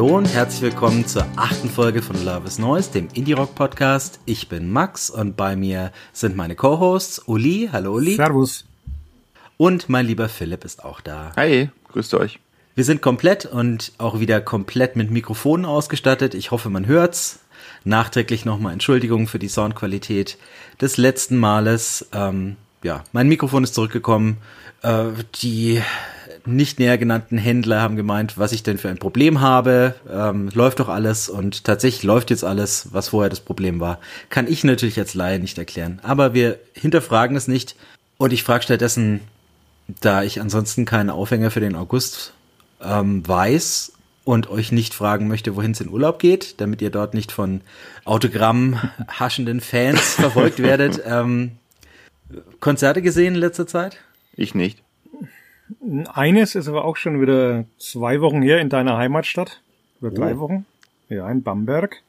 [0.00, 4.18] Hallo und herzlich willkommen zur achten Folge von Love is Noise, dem Indie Rock Podcast.
[4.24, 7.68] Ich bin Max und bei mir sind meine Co-Hosts Uli.
[7.70, 8.16] Hallo Uli.
[8.16, 8.64] Servus.
[9.58, 11.32] Und mein lieber Philipp ist auch da.
[11.36, 12.38] Hi, grüßt euch.
[12.74, 16.32] Wir sind komplett und auch wieder komplett mit Mikrofonen ausgestattet.
[16.32, 17.40] Ich hoffe, man hört's.
[17.84, 20.38] Nachträglich nochmal Entschuldigung für die Soundqualität
[20.80, 22.08] des letzten Males.
[22.14, 24.38] Ähm, ja, mein Mikrofon ist zurückgekommen.
[24.80, 25.08] Äh,
[25.42, 25.82] die
[26.46, 29.94] nicht näher genannten Händler haben gemeint, was ich denn für ein Problem habe.
[30.10, 33.98] Ähm, läuft doch alles und tatsächlich läuft jetzt alles, was vorher das Problem war.
[34.28, 36.00] Kann ich natürlich als Laie nicht erklären.
[36.02, 37.76] Aber wir hinterfragen es nicht
[38.18, 39.20] und ich frage stattdessen,
[40.00, 42.34] da ich ansonsten keinen Aufhänger für den August
[42.82, 43.92] ähm, weiß
[44.24, 47.62] und euch nicht fragen möchte, wohin es in Urlaub geht, damit ihr dort nicht von
[48.04, 51.02] Autogramm haschenden Fans verfolgt werdet.
[51.04, 51.52] Ähm,
[52.60, 53.98] Konzerte gesehen in letzter Zeit?
[54.34, 54.82] Ich nicht.
[56.12, 59.60] Eines ist aber auch schon wieder zwei Wochen her in deiner Heimatstadt.
[60.00, 60.40] Oder drei Oh.
[60.40, 60.66] Wochen.
[61.08, 62.02] Ja, in Bamberg.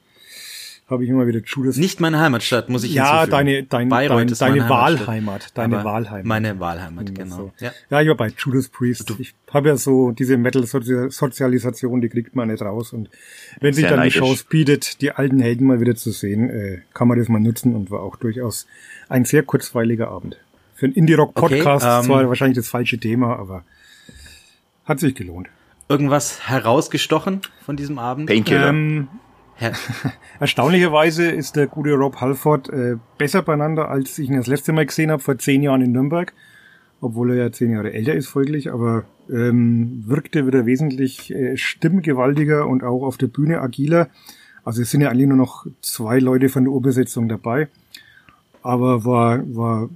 [0.88, 1.78] Habe ich immer wieder Judas.
[1.78, 3.32] Nicht meine Heimatstadt, muss ich ja, hinzufügen.
[3.32, 4.70] deine, dein, dein, deine.
[4.70, 5.58] Wahlheimat.
[5.58, 6.26] Deine Wahlheimat.
[6.26, 7.36] Meine Wahlheimat, genau.
[7.38, 7.52] so.
[7.60, 7.72] Ja.
[7.90, 9.14] ja, ich war bei Judas Priest.
[9.18, 12.92] Ich habe ja so diese Metal-Sozialisation, die kriegt man nicht raus.
[12.92, 13.10] Und
[13.62, 14.16] wenn sich dann neidisch.
[14.16, 17.40] die Chance bietet, die alten Helden mal wieder zu sehen, äh, kann man das mal
[17.40, 18.68] nutzen und war auch durchaus
[19.08, 20.38] ein sehr kurzweiliger Abend.
[20.82, 23.64] Für einen Indie-Rock-Podcast Okay, ähm, zwar wahrscheinlich das falsche Thema, aber
[24.84, 25.48] hat sich gelohnt.
[25.88, 28.26] Irgendwas herausgestochen von diesem Abend?
[28.26, 28.70] Painkiller.
[28.70, 29.08] Ähm,
[29.54, 29.74] Her
[30.40, 34.88] Erstaunlicherweise ist der gute Rob Halford äh, besser beieinander, als ich ihn das letzte Mal
[34.88, 36.34] gesehen habe, vor zehn Jahren in Nürnberg.
[37.00, 42.66] Obwohl er ja zehn Jahre älter ist folglich, aber ähm, wirkte wieder wesentlich äh, stimmgewaltiger
[42.66, 44.10] und auch auf der Bühne agiler.
[44.66, 47.68] Also es sind ja eigentlich nur noch zwei Leute von der Urbesetzung dabei.
[48.64, 49.90] Aber war, war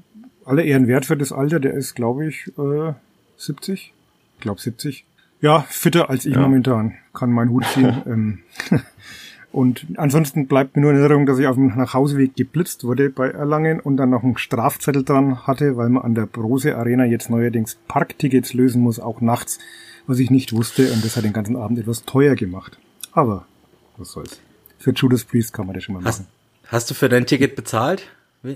[0.46, 1.60] aller Ehren wert für das Alter.
[1.60, 2.94] Der ist, glaube ich, äh,
[3.38, 3.94] 70.
[4.36, 5.06] Ich glaube 70.
[5.42, 6.42] Ja, fitter als ich Ja.
[6.42, 6.94] momentan.
[7.14, 8.02] Kann meinen Hut ziehen.
[8.06, 8.40] ähm,
[9.52, 13.30] und ansonsten bleibt mir nur in Erinnerung, dass ich auf dem Nachhauseweg geblitzt wurde bei
[13.30, 17.30] Erlangen und dann noch einen Strafzettel dran hatte, weil man an der Brose Arena jetzt
[17.30, 19.60] neuerdings Parktickets lösen muss, auch nachts,
[20.08, 20.92] was ich nicht wusste.
[20.92, 22.78] Und das hat den ganzen Abend etwas teuer gemacht.
[23.14, 23.46] Aber
[23.98, 24.42] was soll's.
[24.78, 26.30] Für Judas Priest kann man das schon mal hast, machen.
[26.68, 28.10] hast du für dein Ticket bezahlt?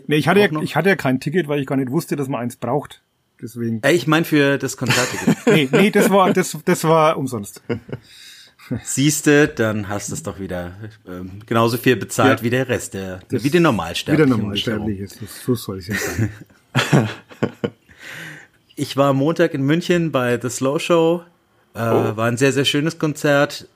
[0.07, 2.27] Nee, ich hatte, ja, ich hatte ja kein Ticket, weil ich gar nicht wusste, dass
[2.27, 3.01] man eins braucht.
[3.41, 3.81] Deswegen.
[3.83, 5.35] Äh, ich meine für das Konzertticket.
[5.47, 7.61] Nee, nee, das war, das, das war umsonst.
[8.83, 10.73] Siehste, dann hast du es doch wieder
[11.07, 12.43] ähm, genauso viel bezahlt Ja.
[12.45, 14.27] wie der Rest, der, wie die Normalsterblichen.
[14.27, 15.25] Wieder um normalsterblich dich herum.
[15.27, 15.43] ist.
[15.43, 16.29] So soll es ja sein.
[18.75, 21.23] Ich war am Montag in München bei The Slow Show.
[21.73, 22.15] Äh, Oh.
[22.15, 23.67] War ein sehr, sehr schönes Konzert.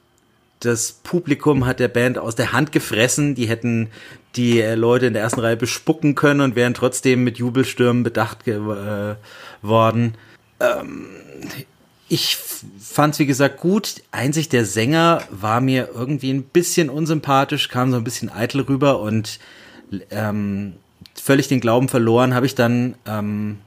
[0.66, 3.36] Das Publikum hat der Band aus der Hand gefressen.
[3.36, 3.90] Die hätten
[4.36, 8.46] die äh, Leute in der ersten Reihe bespucken können und wären trotzdem mit Jubelstürmen bedacht
[8.46, 9.16] ge äh.
[10.60, 11.08] Ähm,
[12.08, 12.38] ich
[12.80, 14.04] fand es, wie gesagt, gut.
[14.12, 19.00] Einzig der Sänger war mir irgendwie ein bisschen unsympathisch, kam so ein bisschen eitel rüber
[19.00, 19.40] und
[20.12, 20.74] ähm,
[21.16, 23.60] völlig den Glauben verloren habe ich dann, ähm,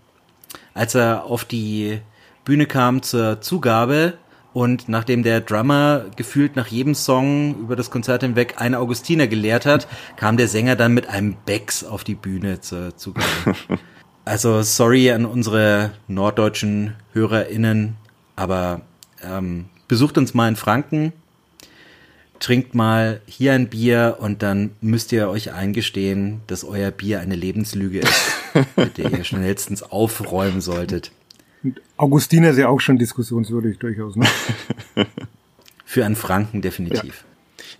[0.75, 2.01] als er auf die
[2.45, 4.15] Bühne kam zur Zugabe
[4.57, 9.67] und nachdem der Drummer gefühlt nach jedem Song über das Konzert hinweg eine Augustiner gelehrt
[9.67, 9.87] hat,
[10.17, 13.27] kam der Sänger dann mit einem Becks auf die Bühne zur Zugabe.
[14.25, 17.97] Also sorry an unsere norddeutschen HörerInnen,
[18.35, 18.81] aber
[19.23, 21.13] ähm, besucht uns mal in Franken,
[22.41, 27.37] trinkt mal hier ein Bier und dann müsst ihr euch eingestehen, dass euer Bier eine
[27.37, 28.23] Lebenslüge ist,
[28.77, 31.13] mit der ihr schnellstens aufräumen solltet.
[31.67, 34.15] Und Augustiner ist ja auch schon diskussionswürdig durchaus.
[34.15, 34.25] Ne?
[35.85, 37.25] Für einen Franken definitiv.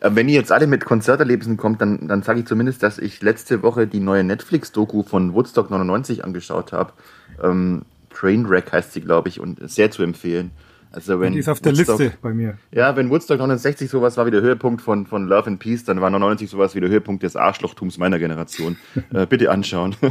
[0.01, 3.23] Äh, Wenn ihr jetzt alle mit Konzerterlebnissen kommt, dann, dann sage ich zumindest, dass ich
[3.23, 6.95] letzte Woche die neue Netflix-Doku von Woodstock 99 angeschaut habe.
[7.41, 10.51] Ähm, Trainwreck heißt sie, glaube ich, und sehr zu empfehlen.
[10.91, 12.59] Also wenn Die ist auf der Woodstock- Liste bei mir.
[12.73, 16.01] Ja, wenn Woodstock 69 sowas war wie der Höhepunkt von, von Love and Peace, dann
[16.01, 18.79] war 99 sowas wie der Höhepunkt des Arschlochtums meiner Generation.
[19.13, 19.95] äh, bitte anschauen.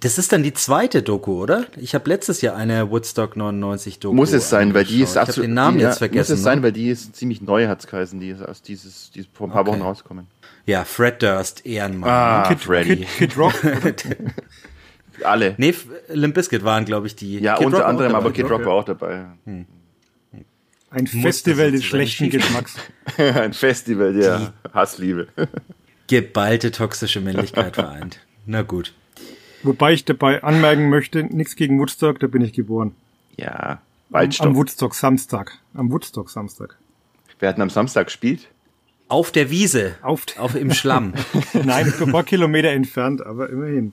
[0.00, 1.66] Das ist dann die zweite Doku, oder?
[1.76, 4.14] Ich habe letztes Jahr eine Woodstock 99 Doku.
[4.14, 5.10] Muss es sein, weil die ist angeschaut.
[5.10, 6.32] Ich habe absolut- den Namen die, jetzt vergessen.
[6.32, 6.64] Muss es sein, ne?
[6.64, 8.20] weil die ist ziemlich neu, hat's geheißen.
[8.20, 9.70] Die ist aus dieses, die ist vor ein paar Okay.
[9.72, 10.26] Wochen rausgekommen.
[10.66, 12.10] Ja, Fred Durst, Ehrenmann.
[12.10, 12.56] Ah, ne?
[12.56, 12.96] Freddy.
[12.96, 13.54] Kid, Kid Rock.
[15.24, 15.54] Alle.
[15.58, 15.74] Nee,
[16.08, 17.40] Limp Bizkit waren, glaube ich, die.
[17.40, 19.26] ja, Kid unter Rock anderem, aber Kid Rock war auch dabei.
[19.44, 19.66] Ein
[20.90, 22.74] Muss Festival des schlechten Geschmacks.
[23.16, 25.28] Ein Festival der Hassliebe.
[26.08, 28.18] Geballte toxische Männlichkeit vereint.
[28.46, 28.92] Na gut.
[29.62, 32.94] Wobei ich dabei anmerken möchte, nichts gegen Woodstock, da bin ich geboren.
[33.36, 33.78] Ja, Am,
[34.10, 34.46] Waldstock.
[34.46, 35.58] am Woodstock Samstag.
[35.74, 36.76] Am Woodstock Samstag.
[37.38, 38.48] Wir hatten am Samstag gespielt.
[39.08, 39.96] Auf der Wiese.
[40.02, 41.14] Auf, Auf im Schlamm.
[41.52, 43.92] Nein, ein paar Kilometer entfernt, aber immerhin.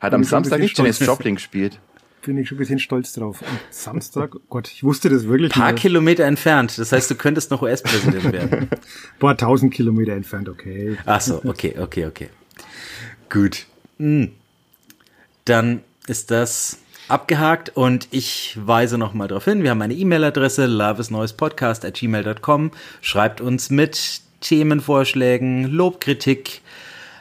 [0.00, 0.98] Hat Bin am ein Samstag nicht Janis.
[0.98, 1.80] Joplin gespielt.
[2.22, 3.42] Bin ich schon ein bisschen stolz drauf.
[3.42, 4.34] Und Samstag?
[4.34, 5.82] Oh Gott, ich wusste das wirklich Paar nicht.
[5.82, 6.78] Kilometer entfernt.
[6.78, 8.58] Das heißt, du könntest noch US-Präsident werden.
[8.70, 10.96] Ein paar tausend Kilometer entfernt, okay.
[11.04, 12.28] Ach so, okay, okay, okay.
[13.28, 13.66] Gut.
[13.98, 14.32] Hm.
[15.44, 19.62] Dann ist das abgehakt und ich weise noch mal darauf hin.
[19.62, 22.70] Wir haben eine E-Mail-Adresse loveisneuespodcast at gmail.com.
[23.00, 26.62] Schreibt uns mit Themenvorschlägen, Lobkritik,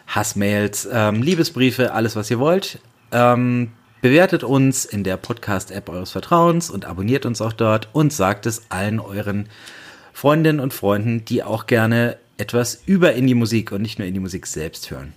[0.08, 2.80] Hassmails, ähm, Liebesbriefe, alles was ihr wollt.
[3.12, 3.72] Ähm,
[4.02, 8.64] bewertet uns in der Podcast-App eures Vertrauens und abonniert uns auch dort und sagt es
[8.70, 9.48] allen euren
[10.12, 15.14] Freundinnen und Freunden, die auch gerne etwas über Indie-Musik und nicht nur Indie-Musik selbst hören.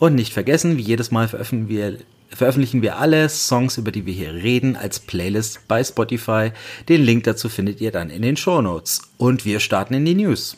[0.00, 1.98] Und nicht vergessen, wie jedes Mal veröffentlichen wir,
[2.28, 6.52] veröffentlichen wir alle Songs, über die wir hier reden, als Playlist bei Spotify.
[6.88, 9.02] Den Link dazu findet ihr dann in den Shownotes.
[9.18, 10.56] Und wir starten in die News.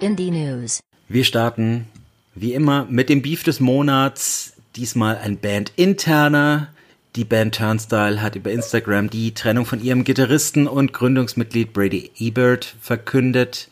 [0.00, 0.80] Indie News.
[1.08, 1.86] Wir starten
[2.34, 4.52] wie immer mit dem Beef des Monats.
[4.76, 6.68] Diesmal ein Band interner.
[7.16, 12.76] Die Band Turnstile hat über Instagram die Trennung von ihrem Gitarristen und Gründungsmitglied Brady Ebert
[12.82, 13.68] verkündet.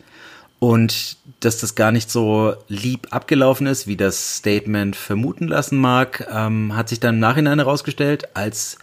[0.64, 6.26] Und dass das gar nicht so lieb abgelaufen ist, wie das Statement vermuten lassen mag,
[6.32, 8.78] ähm, hat sich dann im Nachhinein herausgestellt, als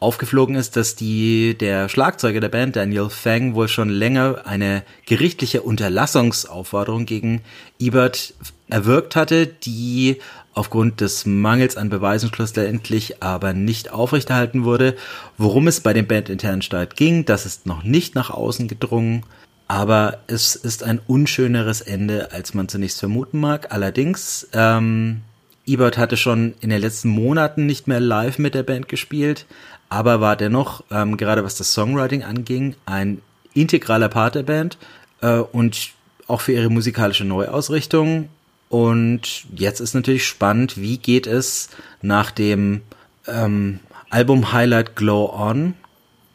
[0.00, 5.60] aufgeflogen ist, dass die, der Schlagzeuger der Band, Daniel Fang, wohl schon länger eine gerichtliche
[5.60, 7.42] Unterlassungsaufforderung gegen
[7.78, 8.32] Ebert
[8.70, 10.22] erwirkt hatte, die
[10.54, 14.96] aufgrund des Mangels an Beweisen schlussendlich aber nicht aufrechterhalten wurde.
[15.36, 19.24] Worum es bei dem bandinternen Streit ging, das ist noch nicht nach außen gedrungen,
[19.68, 23.70] aber es ist ein unschöneres Ende, als man zunächst vermuten mag.
[23.70, 25.20] Allerdings, ähm,
[25.66, 29.44] Ebert hatte schon in den letzten Monaten nicht mehr live mit der Band gespielt,
[29.90, 33.20] aber war dennoch, ähm, gerade was das Songwriting anging, ein
[33.52, 34.78] integraler Part der Band
[35.20, 35.90] äh, und
[36.26, 38.30] auch für ihre musikalische Neuausrichtung.
[38.70, 41.68] Und jetzt ist natürlich spannend, wie geht es
[42.00, 42.80] nach dem
[43.26, 45.74] ähm, Album-Highlight Glow On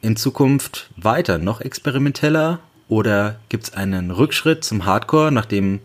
[0.04, 1.40] in Zukunft weiter?
[1.40, 2.60] Noch experimenteller?
[2.94, 5.80] Oder gibt es einen Rückschritt zum Hardcore, nachdem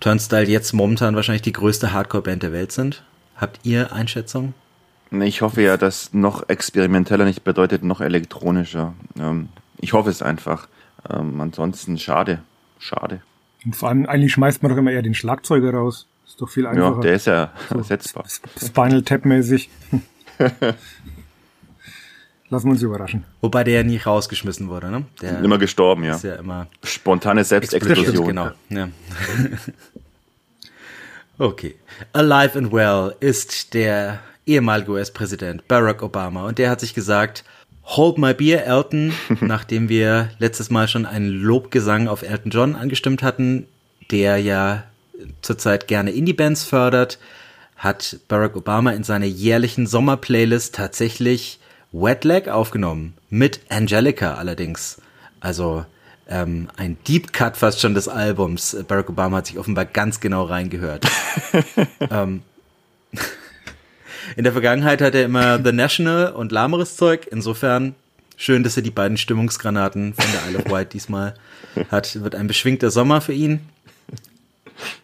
[0.00, 3.04] Turnstile jetzt momentan wahrscheinlich die größte Hardcore-Band der Welt sind?
[3.36, 4.52] Habt ihr Einschätzung?
[5.10, 8.92] Ich hoffe ja, dass noch experimenteller nicht bedeutet noch elektronischer.
[9.18, 10.68] Ähm, ich hoffe es einfach.
[11.08, 12.42] Ähm, ansonsten schade.
[12.78, 13.22] Schade.
[13.64, 16.06] Und vor allem, eigentlich schmeißt man doch immer eher den Schlagzeuger raus.
[16.26, 17.00] Ist doch viel Ja, einfacher.
[17.00, 18.24] der ist ja ersetzbar.
[18.62, 19.70] Spinal Tap mäßig.
[22.52, 23.24] Lassen wir uns überraschen.
[23.40, 25.06] Wobei der ja nie rausgeschmissen wurde, ne?
[25.22, 26.16] Der Immer gestorben, ja.
[26.16, 28.26] ist ja immer Spontane Selbstexplosion.
[28.26, 28.50] Genau.
[28.68, 28.90] Ja.
[31.38, 31.76] okay.
[32.12, 37.42] Alive and Well ist der ehemalige US-Präsident Barack Obama und der hat sich gesagt,
[37.84, 43.22] Hold my beer, Elton, nachdem wir letztes Mal schon einen Lobgesang auf Elton John angestimmt
[43.22, 43.66] hatten,
[44.10, 44.84] der ja
[45.40, 47.18] zurzeit gerne Indie-Bands fördert,
[47.76, 51.58] hat Barack Obama in seiner jährlichen Sommerplaylist tatsächlich
[51.92, 53.14] Wet Leg aufgenommen.
[53.30, 55.00] Mit Angelica allerdings.
[55.40, 55.84] Also
[56.28, 58.76] ähm, ein Deep Cut fast schon des Albums.
[58.88, 61.06] Barack Obama hat sich offenbar ganz genau reingehört.
[62.10, 62.42] ähm,
[64.36, 67.26] in der Vergangenheit hat er immer The National und lahmeres Zeug.
[67.30, 67.94] Insofern
[68.36, 71.34] schön, dass er die beiden Stimmungsgranaten von der Isle of Wight diesmal
[71.90, 72.22] hat.
[72.22, 73.60] Wird ein beschwingter Sommer für ihn.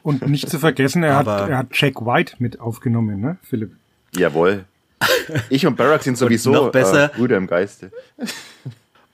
[0.02, 3.72] Und nicht zu vergessen, er, hat, Aber- er hat Jack White mit aufgenommen, ne, Philipp?
[4.16, 4.64] Jawohl.
[5.50, 7.90] Ich und Barack sind sowieso noch besser- äh, Brüder im Geiste.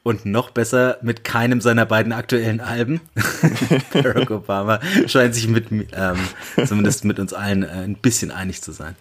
[0.07, 3.01] Und noch besser mit keinem seiner beiden aktuellen Alben.
[3.95, 6.19] Barack Obama scheint sich mit, ähm,
[6.67, 8.97] zumindest mit uns allen äh, ein bisschen einig zu sein.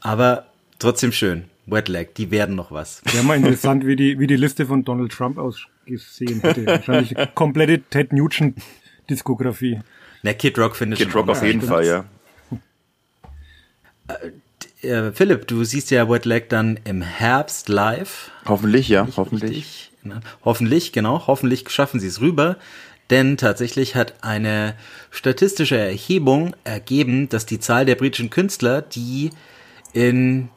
[0.00, 0.46] Aber
[0.80, 1.44] trotzdem schön.
[1.66, 3.02] Wet Leg, die werden noch was.
[3.12, 6.66] Wäre mal interessant, wie die, wie die Liste von Donald Trump ausgesehen hätte.
[6.66, 9.78] Wahrscheinlich eine komplette Ted Nugent-Diskografie.
[10.24, 12.04] Na, Kid Rock findet Kid schon Rock auf jeden Fall, ja.
[14.82, 18.30] Äh, Philipp, du siehst ja Wet Leg dann im Herbst live.
[18.46, 19.50] Hoffentlich, ja, Nicht hoffentlich.
[19.50, 19.92] richtig?
[20.02, 21.26] Na, Hoffentlich, genau.
[21.26, 22.56] Hoffentlich schaffen sie es rüber.
[23.10, 24.74] Denn tatsächlich hat eine
[25.10, 29.30] statistische Erhebung ergeben, dass die Zahl der britischen Künstler, die
[29.92, 30.48] in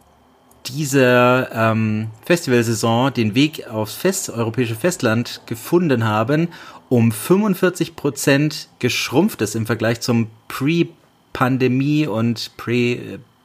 [0.66, 6.50] dieser ähm, Festivalsaison den Weg aufs Fest, europäische Festland gefunden haben,
[6.90, 12.58] um 45 Prozent geschrumpft ist im Vergleich zum Pre-Pandemie und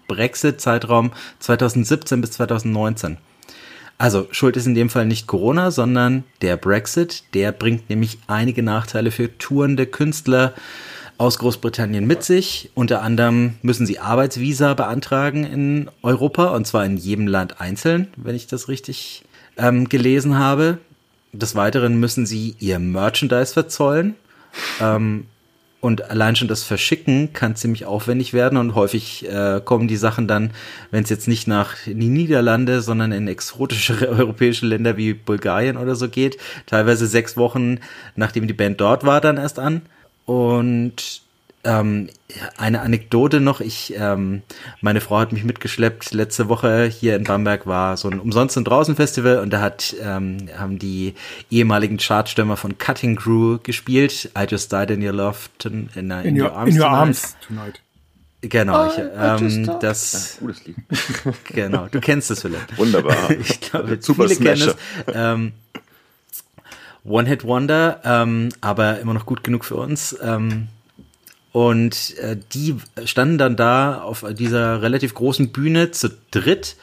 [0.06, 3.18] Pre-Brexit-Zeitraum 2017 bis 2019.
[3.96, 7.24] Also schuld ist in dem Fall nicht Corona, sondern der Brexit.
[7.32, 10.54] Der bringt nämlich einige Nachteile für tourende Künstler.
[11.16, 12.70] aus Großbritannien mit sich.
[12.74, 18.34] Unter anderem müssen sie Arbeitsvisa beantragen in Europa und zwar in jedem Land einzeln, wenn
[18.34, 19.24] ich das richtig
[19.56, 20.78] ähm, gelesen habe.
[21.32, 24.16] Des Weiteren müssen sie ihr Merchandise verzollen.
[24.80, 25.26] Ähm,
[25.84, 30.26] und allein schon das Verschicken kann ziemlich aufwendig werden und häufig äh, kommen die Sachen
[30.26, 30.52] dann,
[30.90, 35.94] wenn es jetzt nicht nach die Niederlande, sondern in exotische europäische Länder wie Bulgarien oder
[35.94, 37.80] so geht, teilweise sechs Wochen
[38.16, 39.82] nachdem die Band dort war, dann erst an.
[40.24, 41.20] Und
[41.64, 42.08] ähm,
[42.56, 44.42] eine Anekdote noch, ich, ähm,
[44.80, 46.12] meine Frau hat mich mitgeschleppt.
[46.12, 49.94] Letzte Woche hier in Bamberg war so ein umsonst und draußen Festival und da hat
[50.02, 51.14] ähm, haben die
[51.50, 54.30] ehemaligen Chartstürmer von Cutting Crew gespielt.
[54.38, 57.80] I just died in your love in, in, In, your, in your arms tonight.
[58.42, 60.76] Genau, ich, I just ähm, das Ja, gutes Lied.
[61.44, 61.86] genau.
[61.90, 62.76] Du kennst es vielleicht.
[62.76, 63.30] Wunderbar.
[63.38, 64.76] Ich glaube, Super viele kennen Smasher.
[65.06, 65.14] es.
[65.14, 65.52] Ähm,
[67.04, 70.16] One Hit Wonder, ähm, aber immer noch gut genug für uns.
[70.22, 70.68] Ähm,
[71.54, 76.74] und äh, die standen dann da auf dieser relativ großen Bühne zu dritt.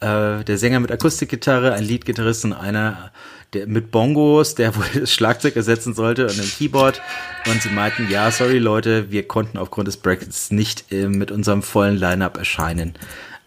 [0.00, 3.12] Äh, der Sänger mit Akustikgitarre, ein Leadgitarrist und einer
[3.54, 7.00] der mit Bongos, der wohl das Schlagzeug ersetzen sollte und ein Keyboard.
[7.46, 11.62] Und sie meinten, ja, sorry Leute, wir konnten aufgrund des Brexits nicht äh, mit unserem
[11.62, 12.96] vollen Line-Up erscheinen.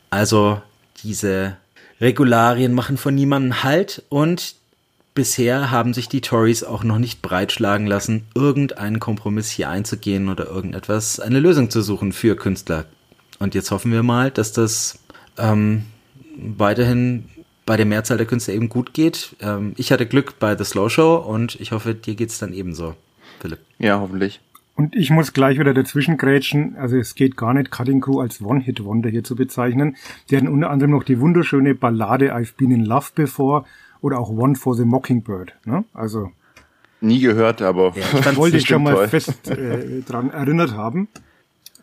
[0.10, 0.60] Also
[1.04, 1.56] diese
[2.02, 4.56] Regularien machen von niemandem Halt und
[5.14, 10.48] bisher haben sich die Tories auch noch nicht breitschlagen lassen, irgendeinen Kompromiss hier einzugehen oder
[10.48, 12.86] irgendetwas, eine Lösung zu suchen für Künstler.
[13.40, 15.00] Und jetzt hoffen wir mal, dass das
[15.38, 15.86] ähm,
[16.36, 17.26] weiterhin
[17.66, 19.36] bei der Mehrzahl der Künstler eben gut geht.
[19.40, 22.96] Ähm, ich hatte Glück bei The Slow Show und ich hoffe, dir geht's dann ebenso,
[23.40, 23.60] Philipp.
[23.80, 24.42] Ja, hoffentlich.
[24.76, 26.76] Und ich muss gleich wieder dazwischen grätschen.
[26.78, 29.98] Also es geht gar nicht, Cutting Crew als One-Hit-Wonder hier zu bezeichnen.
[30.30, 33.66] Die hatten unter anderem noch die wunderschöne Ballade I've Been in Love Before
[34.04, 35.56] oder auch One for the Mockingbird.
[35.66, 35.84] Ne?
[35.94, 36.32] Also
[37.02, 39.08] Nie gehört, aber ich wollte ich schon mal toll.
[39.08, 41.08] fest äh, dran erinnert haben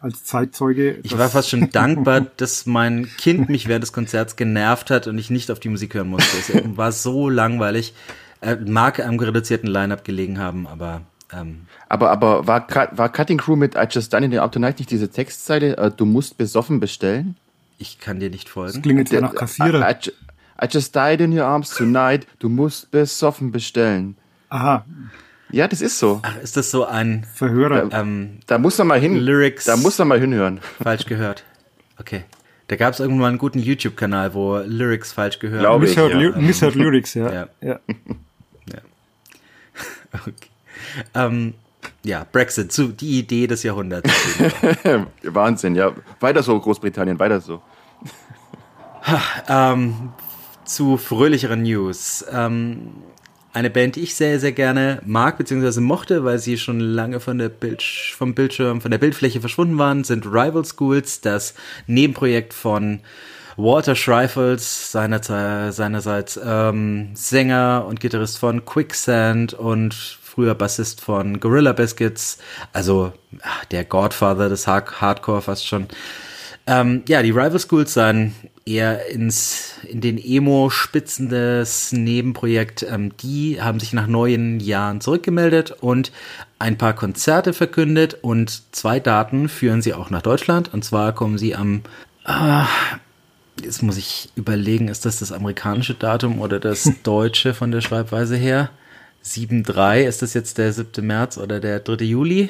[0.00, 0.98] als Zeitzeuge.
[1.02, 5.18] Ich war fast schon dankbar, dass mein Kind mich während des Konzerts genervt hat und
[5.18, 6.38] ich nicht auf die Musik hören musste.
[6.38, 7.94] Es war so langweilig.
[8.40, 13.56] Äh, mag am reduzierten Line-Up gelegen haben, aber ähm, Aber, aber war, war Cutting Crew
[13.56, 16.80] mit I Just Done in the Up Tonight nicht diese Textzeile, äh, du musst besoffen
[16.80, 17.36] bestellen?
[17.80, 18.82] ich kann dir nicht das folgen.
[18.82, 19.90] klingt jetzt ja nach Kassierer.
[19.90, 20.12] I,
[20.62, 24.16] I just died in your arms tonight, du musst besoffen bestellen.
[24.50, 24.84] Aha,
[25.52, 26.20] Ja, das ist so.
[26.22, 27.88] Ach, ist das so ein Verhörer.
[27.92, 29.16] ähm, Da muss man mal hin.
[29.16, 29.64] Lyrics.
[29.64, 30.60] Da muss man mal hinhören.
[30.82, 31.44] falsch gehört?
[31.98, 32.24] Okay.
[32.68, 35.60] Da gab es irgendwann einen guten YouTube-Kanal, wo Lyrics falsch gehört.
[35.62, 35.96] Glaube ich.
[35.96, 36.38] Misheard, ja.
[36.40, 37.32] Misheard Lyrics, ja.
[37.32, 37.48] Ja.
[37.60, 37.80] ja.
[40.12, 40.32] Okay.
[41.14, 41.54] Ähm,
[42.02, 44.10] ja, Brexit, zu, die Idee des Jahrhunderts.
[45.22, 45.92] Wahnsinn, ja.
[46.18, 47.62] Weiter so, Großbritannien, weiter so.
[49.48, 50.10] ähm,
[50.70, 52.24] zu fröhlicheren News.
[52.30, 52.92] Ähm,
[53.52, 55.80] eine Band, die ich sehr, sehr gerne mag bzw.
[55.80, 60.04] mochte, weil sie schon lange von der Bild vom Bildschirm, von der Bildfläche verschwunden waren,
[60.04, 61.54] sind Rival Schools, das
[61.88, 63.00] Nebenprojekt von
[63.56, 71.72] Walter Schreifels, seinerzeit, seinerseits ähm, Sänger und Gitarrist von Quicksand und früher Bassist von Gorilla
[71.72, 72.38] Biscuits,
[72.72, 73.12] also
[73.42, 75.88] ach, der Godfather des Hard Hardcore fast schon.
[76.70, 78.32] Ähm, ja, die Rival Schools seien
[78.64, 82.86] eher ins, in den Emo-Spitzen des Nebenprojekt.
[82.88, 86.12] Ähm, die haben sich nach neun Jahren zurückgemeldet und
[86.60, 90.72] ein paar Konzerte verkündet und zwei Daten führen sie auch nach Deutschland.
[90.72, 91.82] Und zwar kommen sie am,
[92.22, 92.68] ah,
[93.60, 98.36] jetzt muss ich überlegen, ist das das amerikanische Datum oder das deutsche von der Schreibweise
[98.36, 98.70] her?
[99.24, 101.04] 7.3, ist das jetzt der 7.
[101.04, 102.04] März oder der 3.
[102.04, 102.48] Juli?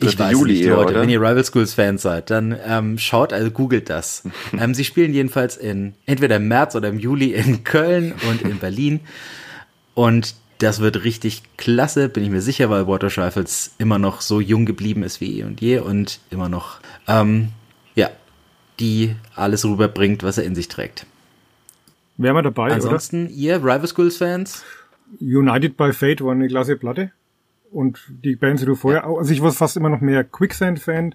[0.00, 0.24] Ich 3.
[0.24, 0.92] weiß Juli nicht, Leute.
[0.92, 1.00] oder?
[1.02, 4.22] Wenn ihr Rival Schools Fans seid, dann ähm, schaut, also googelt das.
[4.58, 8.58] ähm, sie spielen jedenfalls in entweder im März oder im Juli in Köln und in
[8.58, 9.00] Berlin.
[9.94, 14.40] Und das wird richtig klasse, bin ich mir sicher, weil Water Schreifels immer noch so
[14.40, 17.48] jung geblieben ist wie eh und je und immer noch, ähm,
[17.94, 18.08] ja,
[18.80, 21.06] die alles rüberbringt, was er in sich trägt.
[22.16, 24.62] Wären wir dabei, Ansonsten, ihr Rival Schools Fans?
[25.20, 25.40] oder?
[25.40, 27.10] United by Fate war eine klasse Platte.
[27.74, 31.14] Und die Bands, die du vorher auch, also ich war fast immer noch mehr Quicksand-Fan.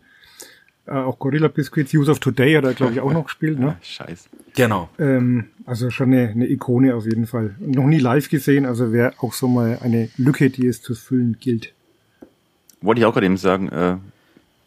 [0.88, 3.60] Äh, auch Gorilla Biscuits, Use of Today hat er, glaube ich, auch noch gespielt.
[3.60, 3.78] Ne?
[3.82, 4.28] Scheiße.
[4.56, 4.90] Genau.
[5.00, 7.56] Ähm, also schon eine, eine Ikone auf jeden Fall.
[7.62, 10.96] Und noch nie live gesehen, also wäre auch so mal eine Lücke, die es zu
[10.96, 11.74] füllen gilt.
[12.82, 13.96] Wollte ich auch gerade eben sagen, äh,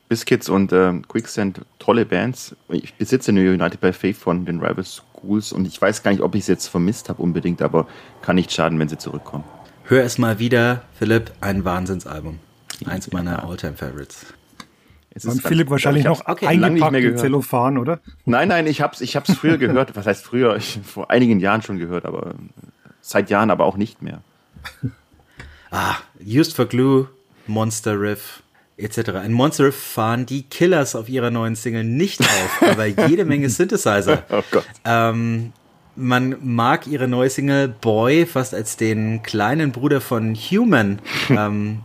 [0.09, 2.57] Biscuits und äh, Quicksand, tolle Bands.
[2.71, 6.23] Ich besitze eine United by Faith von den Rival Schools und ich weiß gar nicht,
[6.23, 7.87] ob ich sie jetzt vermisst habe unbedingt, aber
[8.23, 9.45] kann nicht schaden, wenn sie zurückkommen.
[9.85, 12.39] Hör es mal wieder, Philipp, ein Wahnsinnsalbum.
[12.87, 14.27] Eins meiner Alltime Favorites.
[15.15, 17.19] Es Und ist Philipp wahrscheinlich noch okay, eingepackt mehr in.
[17.19, 18.01] Zellophan, oder?
[18.25, 19.95] Nein, nein, ich hab's, ich hab's früher gehört.
[19.95, 20.57] Was heißt früher?
[20.57, 22.35] Ich, vor einigen Jahren schon gehört, aber äh,
[23.03, 24.23] seit Jahren aber auch nicht mehr.
[25.75, 27.09] Ah, Used for Glue,
[27.47, 28.43] Monster Riff.
[28.77, 29.25] etc.
[29.25, 33.49] In Monster Riff fahren die Killers auf ihrer neuen Single nicht auf, aber jede Menge
[33.49, 34.23] Synthesizer.
[34.29, 34.67] Oh Gott.
[34.85, 35.55] Ähm,
[35.97, 41.81] man mag ihre neue Single Boy fast als den kleinen Bruder von Human ähm,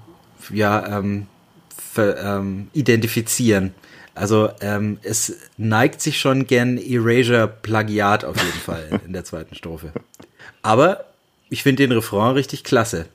[0.52, 1.28] ja, ähm,
[1.76, 3.74] ver, ähm, identifizieren.
[4.16, 9.92] Also ähm, es neigt sich schon gern Erasure-Plagiat auf jeden Fall in der zweiten Strophe.
[10.64, 11.06] Aber
[11.50, 13.06] ich finde den Refrain richtig klasse.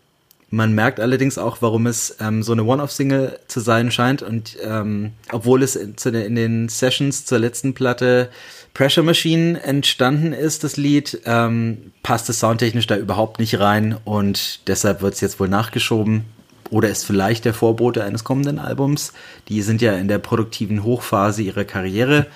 [0.50, 4.22] Man merkt allerdings auch, warum es ähm, so eine One-Off-Single zu sein scheint.
[4.22, 8.28] Und ähm, obwohl es in, in den Sessions zur letzten Platte
[8.74, 13.98] Pressure Machine entstanden ist, das Lied, ähm, passt es soundtechnisch da überhaupt nicht rein.
[14.04, 16.24] Und deshalb wird es jetzt wohl nachgeschoben.
[16.70, 19.12] Oder ist vielleicht der Vorbote eines kommenden Albums.
[19.48, 22.26] Die sind ja in der produktiven Hochphase ihrer Karriere.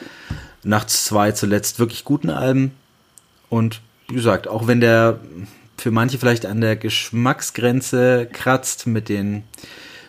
[0.62, 2.72] Nach zwei zuletzt wirklich guten Alben.
[3.48, 5.20] Und wie gesagt, auch wenn der
[5.78, 9.44] für manche vielleicht an der Geschmacksgrenze kratzt mit den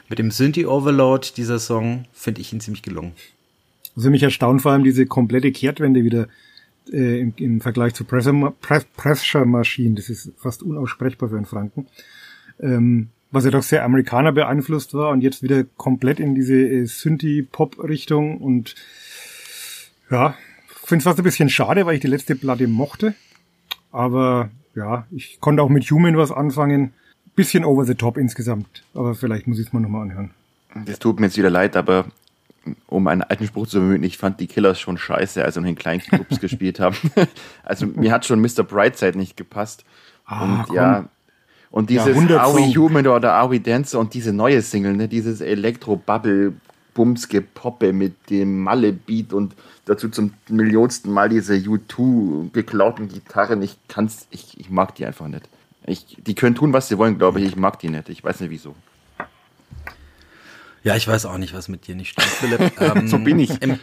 [0.09, 3.13] mit dem Synthi Overload dieser Song, finde ich ihn ziemlich gelungen.
[3.97, 6.27] Also mich erstaunt vor allem diese komplette Kehrtwende wieder
[6.93, 9.95] äh, im, im Vergleich zu Pressure, Press, Pressure Machine.
[9.95, 11.87] Das ist fast unaussprechbar für einen Franken.
[12.59, 16.85] Ähm, was ja doch sehr Amerikaner beeinflusst war und jetzt wieder komplett in diese äh,
[16.85, 18.75] Synthie-Pop-Richtung und
[20.11, 20.35] ja,
[20.67, 23.15] finde es fast ein bisschen schade, weil ich die letzte Platte mochte.
[23.91, 26.93] Aber ja, ich konnte auch mit Human was anfangen.
[27.35, 28.83] Bisschen over the top insgesamt.
[28.93, 30.31] Aber vielleicht muss ich es mal nochmal anhören.
[30.85, 32.05] Das tut mir jetzt wieder leid, aber
[32.87, 35.75] um einen alten Spruch zu bemühen, ich fand die Killers schon scheiße, als sie in
[35.75, 36.97] kleinen Clubs gespielt haben.
[37.63, 38.63] Also mir hat schon Mr.
[38.63, 39.83] Brightside nicht gepasst.
[40.25, 40.75] Ah, und komm.
[40.75, 41.09] ja,
[41.71, 42.75] und dieses Jahrhundert Are We.
[42.75, 46.53] Human oder Are We Dancer und diese neue Single, ne, dieses Elektro-Bubble
[46.93, 49.53] Bumsgepoppe mit dem Malle-Beat und
[49.85, 53.61] dazu zum millionsten Mal diese U2 geklauten Gitarren.
[53.61, 55.47] Ich kann's, ich, ich mag die einfach nicht.
[55.85, 57.45] Ich, die können tun, was sie wollen, glaube ich.
[57.45, 58.09] Ich mag die nicht.
[58.09, 58.75] Ich weiß nicht wieso.
[60.83, 62.71] Ja, ich weiß auch nicht, was mit dir nicht stimmt, Philipp.
[62.81, 63.61] Ähm, So bin ich.
[63.61, 63.79] Im,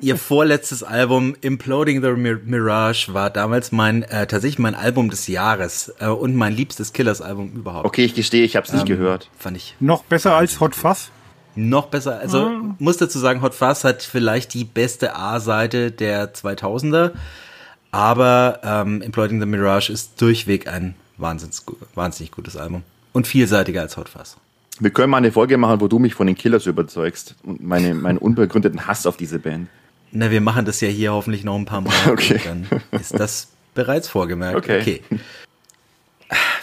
[0.00, 5.26] ihr vorletztes Album Imploding the Mir Mirage war damals mein äh, tatsächlich mein Album des
[5.26, 7.86] Jahres äh, und mein liebstes Killers-Album überhaupt.
[7.86, 9.28] Okay, ich gestehe, ich habe es nicht gehört.
[9.38, 11.10] Fand ich Noch besser als Hot Fuzz.
[11.56, 12.18] noch besser.
[12.18, 12.74] Also Ah.
[12.78, 17.12] muss dazu sagen, Hot Fuzz hat vielleicht die beste A-Seite der 2000er,
[17.90, 22.82] aber ähm, Imploding the Mirage ist durchweg ein wahnsinns, wahnsinnig gutes Album
[23.12, 24.36] und vielseitiger als Hot Fuzz.
[24.78, 27.94] Wir können mal eine Folge machen, wo du mich von den Killers überzeugst und meine,
[27.94, 29.68] meinen unbegründeten Hass auf diese Band.
[30.12, 31.92] Na, wir machen das ja hier hoffentlich noch ein paar Mal.
[32.06, 32.40] Okay.
[32.44, 34.56] Dann ist das bereits vorgemerkt.
[34.56, 35.02] Okay.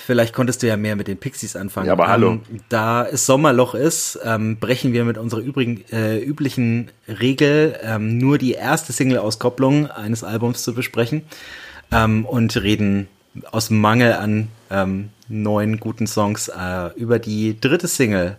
[0.05, 1.87] Vielleicht konntest du ja mehr mit den Pixies anfangen.
[1.87, 2.31] Ja, aber hallo.
[2.31, 8.17] Ähm, da es Sommerloch ist, ähm, brechen wir mit unserer übrigen, äh, üblichen Regel, ähm,
[8.17, 11.23] nur die erste Single-Auskopplung eines Albums zu besprechen
[11.91, 13.07] ähm, und reden
[13.51, 18.37] aus Mangel an ähm, neuen guten Songs äh, über die dritte Single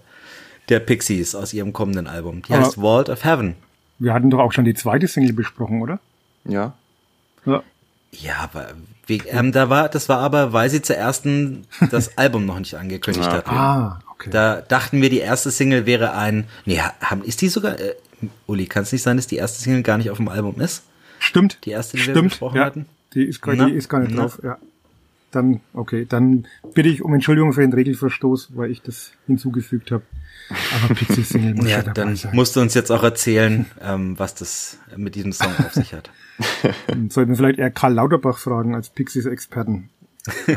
[0.69, 2.43] der Pixies aus ihrem kommenden Album.
[2.43, 3.55] Die Aber- heißt Vault of Heaven.
[3.99, 5.99] Wir hatten doch auch schon die zweite Single besprochen, oder?
[6.45, 6.75] Ja.
[7.47, 7.63] Ja.
[8.13, 8.69] Ja, aber
[9.07, 12.75] wie, ähm, da war, das war aber, weil sie zuerst ein- das Album noch nicht
[12.75, 13.51] angekündigt Ah, hatten.
[13.51, 14.31] Ah, okay.
[14.31, 16.47] Da dachten wir, die erste Single wäre ein.
[16.65, 17.79] Nee, haben, ist die sogar.
[17.79, 17.95] Äh,
[18.47, 20.85] Uli, kann es nicht sein, dass die erste Single gar nicht auf dem Album ist?
[21.19, 21.59] Stimmt.
[21.65, 22.31] Die erste, die wir Stimmt.
[22.31, 22.65] besprochen ja.
[22.65, 22.87] hatten?
[23.15, 24.23] Die ist, die ist gar nicht na.
[24.23, 24.41] drauf.
[24.43, 24.59] Ja.
[25.35, 30.05] Dann, okay, dann bitte ich um Entschuldigung für den Regelverstoß, weil ich das hinzugefügt habe.
[30.85, 32.35] Aber Pixie Single muss ja, Ja, dabei dann sein.
[32.35, 36.11] musst du uns jetzt auch erzählen, ähm, was das mit diesem Song auf sich hat.
[37.09, 39.89] Sollten wir vielleicht eher Karl Lauterbach fragen als Pixies Experten.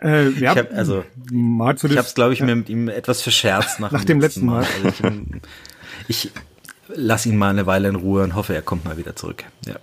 [0.00, 2.88] äh, ja, Ich hab, also, mal zu ich habe es, glaube ich, mir mit ihm
[2.88, 4.64] etwas verscherzt nach, Nach dem letzten Mal.
[4.82, 5.02] Also ich
[6.08, 6.32] ich
[6.88, 9.44] lass ihn mal eine Weile in Ruhe und hoffe, er kommt mal wieder zurück.
[9.66, 9.76] Ja.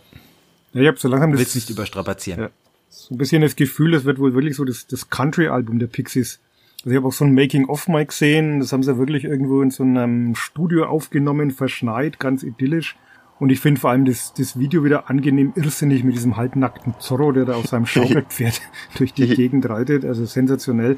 [0.74, 2.42] ja, ich habe so langsam Willst das, nicht überstrapazieren.
[2.44, 2.50] Ja.
[2.94, 6.40] So ein bisschen das Gefühl, das wird wohl wirklich so das, das Country-Album der Pixies.
[6.80, 9.72] Also ich habe auch so ein Making-of mal gesehen, das haben sie wirklich irgendwo in
[9.72, 12.96] so einem Studio aufgenommen, verschneit, ganz idyllisch.
[13.40, 17.32] Und ich finde vor allem das, das Video wieder angenehm irrsinnig mit diesem halbnackten Zorro,
[17.32, 18.62] der da auf seinem Schaukelpferd
[18.98, 20.06] durch die Gegend reitet.
[20.06, 20.98] Also sensationell.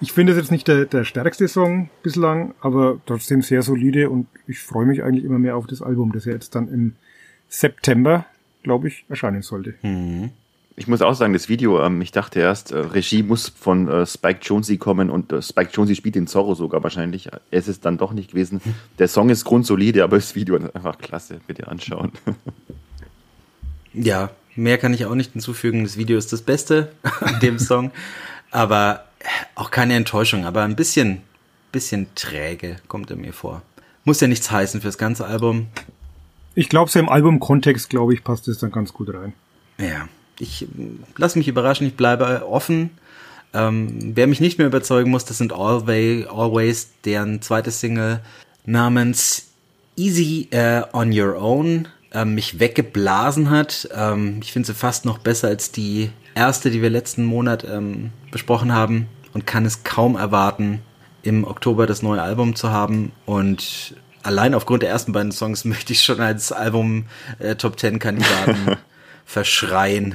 [0.00, 4.28] Ich finde es jetzt nicht der, der stärkste Song bislang, aber trotzdem sehr solide und
[4.46, 6.94] ich freue mich eigentlich immer mehr auf das Album, das ja jetzt dann im
[7.48, 8.26] September,
[8.62, 9.74] glaube ich, erscheinen sollte.
[10.76, 14.06] Ich muss auch sagen, das Video, ähm, ich dachte erst, äh, Regie muss von äh,
[14.06, 17.28] Spike Jonze kommen und äh, Spike Jonze spielt den Zorro sogar wahrscheinlich.
[17.50, 18.60] Es ist dann doch nicht gewesen.
[18.98, 21.40] Der Song ist grundsolide, aber das Video ist einfach klasse.
[21.46, 22.12] Bitte anschauen.
[23.92, 25.82] Ja, mehr kann ich auch nicht hinzufügen.
[25.82, 27.90] Das Video ist das Beste an dem Song.
[28.50, 29.04] Aber
[29.54, 31.22] auch keine Enttäuschung, aber ein bisschen,
[31.72, 33.62] bisschen träge kommt er mir vor.
[34.04, 35.66] Muss ja nichts heißen fürs ganze Album.
[36.54, 39.34] Ich glaube, so im Albumkontext, glaube ich, passt es dann ganz gut rein.
[39.78, 40.08] Ja,
[40.40, 40.66] ich
[41.16, 42.90] lass mich überraschen, ich bleibe offen.
[43.52, 48.20] Ähm, wer mich nicht mehr überzeugen muss, das sind Always, Always deren zweites Single
[48.64, 49.46] namens
[49.96, 53.88] Easy äh, on Your Own ähm, mich weggeblasen hat.
[53.94, 58.10] Ähm, ich finde sie fast noch besser als die erste, die wir letzten Monat ähm,
[58.30, 60.80] besprochen haben und kann es kaum erwarten,
[61.22, 63.12] im Oktober das neue Album zu haben.
[63.26, 67.06] Und allein aufgrund der ersten beiden Songs möchte ich schon als Album
[67.38, 68.76] äh, Top Ten Kandidaten
[69.24, 70.14] verschreien.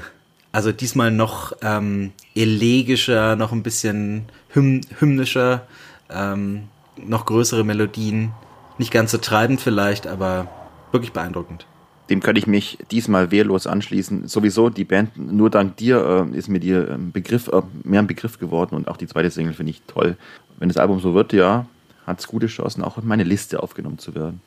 [0.56, 5.68] Also diesmal noch ähm, elegischer, noch ein bisschen hymn hymnischer,
[6.10, 8.32] ähm, noch größere Melodien.
[8.78, 10.48] Nicht ganz so treibend vielleicht, aber
[10.94, 11.68] wirklich beeindruckend
[12.08, 14.28] dem kann ich mich diesmal wehrlos anschließen.
[14.28, 18.06] Sowieso, die Band, nur dank dir äh, ist mir dir ein Begriff, äh, mehr ein
[18.06, 20.16] Begriff geworden und auch die zweite Single finde ich toll.
[20.60, 21.66] Wenn das Album so wird, ja,
[22.06, 24.40] hat es gute Chancen, auch in meine Liste aufgenommen zu werden.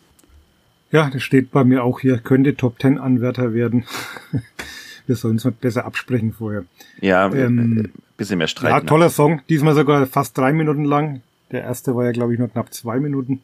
[0.93, 3.85] Ja, das steht bei mir auch hier, könnte Top Ten Anwärter werden.
[5.09, 6.65] Wir sollen es mal besser absprechen vorher.
[7.01, 8.71] Ja, ähm, äh, bisschen mehr Streit.
[8.71, 11.23] Ja, toller Song, diesmal sogar fast drei Minuten lang.
[11.51, 13.41] Der erste war ja, glaube ich, nur knapp zwei Minuten,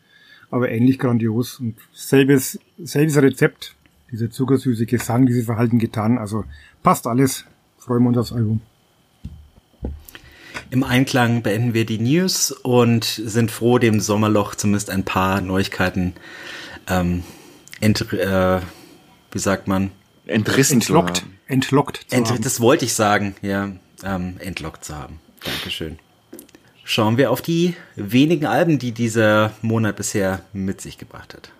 [0.51, 1.59] aber ähnlich grandios.
[1.59, 3.77] Und selbes, selbes Rezept,
[4.13, 6.19] dieser zuckersüße Gesang, diese Verhalten getan.
[6.19, 6.45] Also
[6.83, 7.47] passt alles.
[7.79, 8.61] Freuen wir uns aufs Album.
[10.71, 16.13] Im Einklang beenden wir die News und sind froh, dem Sommerloch zumindest ein paar Neuigkeiten
[16.89, 17.23] ähm,
[17.81, 18.61] ent, äh,
[19.33, 19.93] wie sagt man?
[20.27, 21.34] Entrissen entlockt, zu haben.
[21.47, 22.43] Entlockt zu Ent, haben.
[22.43, 23.71] Das wollte ich sagen, ja,
[24.03, 25.21] ähm, entlockt zu haben.
[25.45, 25.99] Dankeschön.
[26.85, 31.51] Schauen wir auf die wenigen Alben, die dieser Monat bisher mit sich gebracht hat.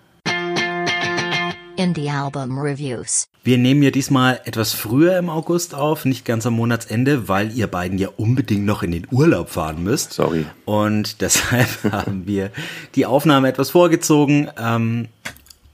[1.77, 3.27] Indie Album Reviews.
[3.43, 7.67] Wir nehmen ja diesmal etwas früher im August auf, nicht ganz am Monatsende, weil ihr
[7.67, 10.13] beiden ja unbedingt noch in den Urlaub fahren müsst.
[10.13, 10.45] Sorry.
[10.65, 12.51] Und deshalb haben wir
[12.95, 14.49] die Aufnahme etwas vorgezogen.
[14.57, 15.09] Ähm,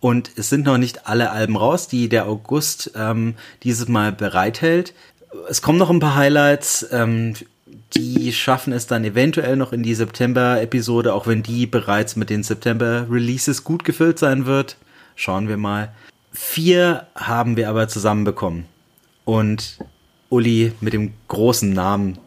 [0.01, 4.93] und es sind noch nicht alle Alben raus, die der August ähm, dieses Mal bereithält.
[5.47, 6.87] Es kommen noch ein paar Highlights.
[6.91, 7.35] Ähm,
[7.93, 12.41] die schaffen es dann eventuell noch in die September-Episode, auch wenn die bereits mit den
[12.41, 14.75] September-Releases gut gefüllt sein wird.
[15.15, 15.93] Schauen wir mal.
[16.33, 18.65] Vier haben wir aber zusammenbekommen.
[19.23, 19.77] Und
[20.29, 22.17] Uli mit dem großen Namen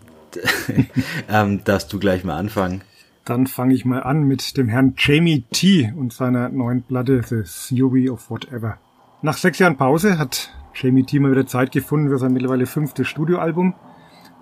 [1.29, 2.83] ähm, darfst du gleich mal anfangen.
[3.25, 5.93] Dann fange ich mal an mit dem Herrn Jamie T.
[5.97, 8.79] und seiner neuen Platte The Theory of Whatever.
[9.23, 13.09] Nach sechs Jahren Pause hat Jamie T mal wieder Zeit gefunden für sein mittlerweile fünftes
[13.09, 13.75] Studioalbum.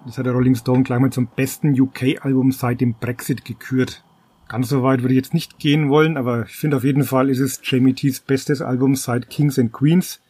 [0.04, 4.02] Das hat der Rolling Stone gleich mal zum besten UK-Album seit dem Brexit gekürt.
[4.48, 7.30] Ganz so weit würde ich jetzt nicht gehen wollen, aber ich finde auf jeden Fall
[7.30, 10.20] ist es Jamie T's bestes Album seit Kings and Queens,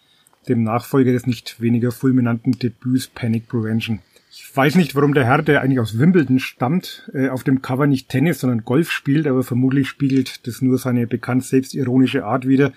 [0.47, 4.01] dem Nachfolger des nicht weniger fulminanten Debüts Panic Prevention.
[4.35, 7.87] Ich weiß nicht, warum der Herr, der eigentlich aus Wimbledon stammt, äh, auf dem Cover
[7.87, 12.73] nicht Tennis, sondern Golf spielt, aber vermutlich spiegelt das nur seine bekannt selbstironische Art wider,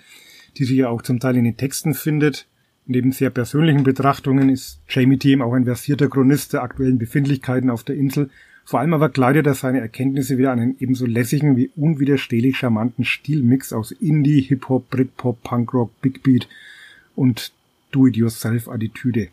[0.58, 2.46] die sich ja auch zum Teil in den Texten findet.
[2.84, 7.84] Neben sehr persönlichen Betrachtungen ist Jamie T auch ein versierter Chronist der aktuellen Befindlichkeiten auf
[7.84, 8.30] der Insel
[8.66, 13.04] vor allem aber kleidet er seine Erkenntnisse wieder an einen ebenso lässigen wie unwiderstehlich charmanten
[13.04, 16.48] Stilmix aus Indie, Hip-Hop, Britpop, Punkrock, Big Beat
[17.14, 17.52] und
[17.92, 19.28] Do-it-yourself-Attitüde.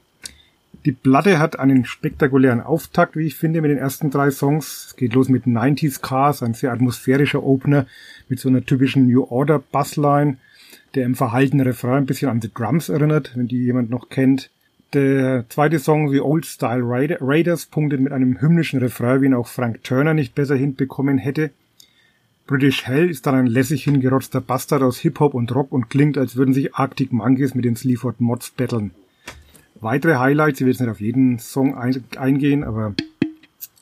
[0.85, 4.87] Die Platte hat einen spektakulären Auftakt, wie ich finde, mit den ersten drei Songs.
[4.87, 7.85] Es geht los mit 90s Cars, ein sehr atmosphärischer Opener
[8.27, 10.37] mit so einer typischen New Order Bassline,
[10.95, 14.49] der im Verhalten Refrain ein bisschen an The Drums erinnert, wenn die jemand noch kennt.
[14.93, 19.47] Der zweite Song, The Old Style Raiders, punktet mit einem hymnischen Refrain, wie ihn auch
[19.47, 21.51] Frank Turner nicht besser hinbekommen hätte.
[22.45, 26.35] British Hell ist dann ein lässig hingerotzter Bastard aus Hip-Hop und Rock und klingt, als
[26.35, 28.91] würden sich Arctic Monkeys mit den Sleaford Mods battlen.
[29.79, 32.95] Weitere Highlights, ich will jetzt nicht auf jeden Song eingehen, aber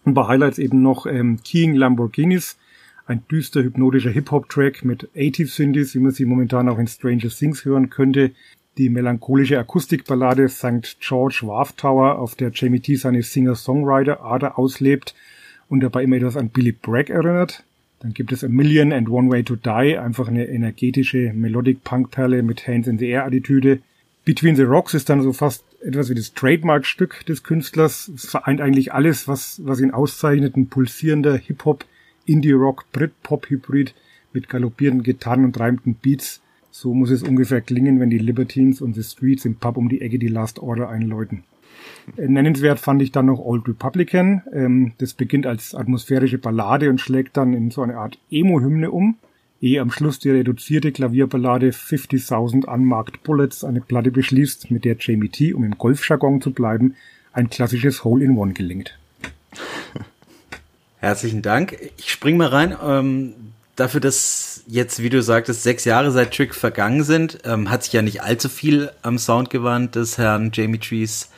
[0.05, 2.57] ein paar Highlights eben noch ähm, King Lamborghinis,
[3.05, 7.65] ein düster hypnotischer Hip-Hop-Track mit 80 Synthes, wie man sie momentan auch in Stranger Things
[7.65, 8.31] hören könnte
[8.77, 10.97] die melancholische Akustikballade St.
[10.99, 15.13] George Wharf Tower, auf der Jamie T seine Singer-Songwriter-Ader auslebt
[15.69, 17.63] und dabei immer etwas an Billy Bragg erinnert.
[17.99, 22.67] Dann gibt es A Million and One Way to Die, einfach eine energetische Melodic-Punk-Perle mit
[22.67, 23.79] Hands in the Air-Attitüde.
[24.23, 28.09] Between the Rocks ist dann so fast etwas wie das Trademark-Stück des Künstlers.
[28.09, 30.55] Es vereint eigentlich alles, was, was ihn auszeichnet.
[30.55, 31.85] Ein pulsierender Hip-Hop,
[32.25, 33.93] Indie-Rock, Brit-Pop-Hybrid
[34.33, 36.41] mit galoppierenden Gitarren und reimten Beats
[36.71, 40.01] so muss es ungefähr klingen, wenn die Libertines und The Streets im Pub um die
[40.01, 41.43] Ecke die Last Order einläuten.
[42.15, 44.41] Äh, nennenswert fand ich dann noch Old Republican.
[44.53, 49.17] Ähm, das beginnt als atmosphärische Ballade und schlägt dann in so eine Art Emo-Hymne um,
[49.61, 55.29] ehe am Schluss die reduzierte Klavierballade 50.000 Unmarked Bullets eine Platte beschließt, mit der Jamie
[55.29, 56.95] T, um im Golfjargon zu bleiben,
[57.31, 58.97] ein klassisches Hole-in-One gelingt.
[60.97, 61.77] Herzlichen Dank.
[61.97, 62.75] Ich spring mal rein.
[62.83, 63.33] Ähm,
[63.75, 67.93] dafür, dass jetzt, wie du sagtest, sechs Jahre seit Trick vergangen sind, ähm, hat sich
[67.93, 71.29] ja nicht allzu viel am Soundgewand des Herrn Jamie Trees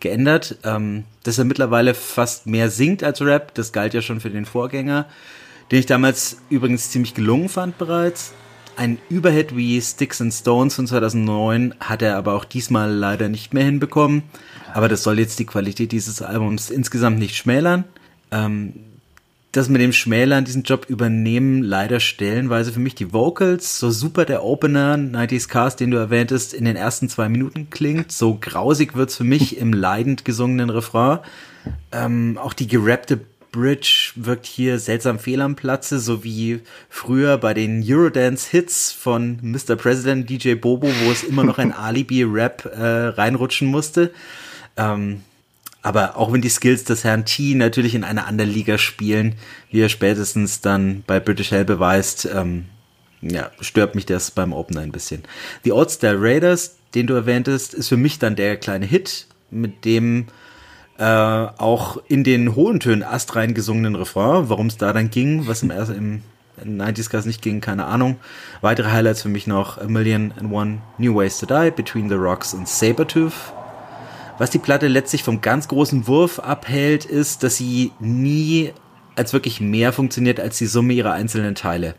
[0.00, 0.58] geändert.
[0.64, 4.44] Ähm, dass er mittlerweile fast mehr singt als Rap, das galt ja schon für den
[4.44, 5.06] Vorgänger.
[5.70, 8.32] Den ich damals übrigens ziemlich gelungen fand bereits.
[8.76, 13.52] Ein Überhit wie Sticks and Stones von 2009 hat er aber auch diesmal leider nicht
[13.52, 14.22] mehr hinbekommen.
[14.72, 17.84] Aber das soll jetzt die Qualität dieses Albums insgesamt nicht schmälern.
[18.30, 18.72] Ähm,
[19.52, 23.78] das mit dem Schmälern diesen Job übernehmen leider stellenweise für mich die Vocals.
[23.78, 28.12] So super der Opener 90s Cast, den du erwähntest, in den ersten zwei Minuten klingt.
[28.12, 31.18] So grausig wird's für mich im leidend gesungenen Refrain.
[31.90, 33.20] Ähm, auch die gerappte
[33.52, 39.76] Bridge wirkt hier seltsam fehl am Platze, so wie früher bei den Eurodance-Hits von Mr.
[39.76, 44.12] President DJ Bobo, wo es immer noch ein Alibi-Rap äh, reinrutschen musste.
[44.76, 45.22] Ähm,
[45.82, 49.34] aber auch wenn die Skills des Herrn T natürlich in einer anderen Liga spielen,
[49.70, 52.66] wie er spätestens dann bei British Hell beweist, ähm,
[53.22, 55.22] ja, stört mich das beim Opener ein bisschen.
[55.64, 59.84] The Old Style Raiders, den du erwähntest, ist für mich dann der kleine Hit, mit
[59.84, 60.26] dem
[61.00, 61.02] äh,
[61.56, 65.70] auch in den hohen Tönen astrein gesungenen Refrain, warum es da dann ging, was im,
[65.70, 66.22] im
[66.62, 68.18] 90s Cast nicht ging, keine Ahnung.
[68.60, 72.16] Weitere Highlights für mich noch A Million and One New Ways to Die, Between the
[72.16, 73.32] Rocks und Sabertooth.
[74.36, 78.72] Was die Platte letztlich vom ganz großen Wurf abhält, ist, dass sie nie
[79.16, 81.94] als wirklich mehr funktioniert als die Summe ihrer einzelnen Teile.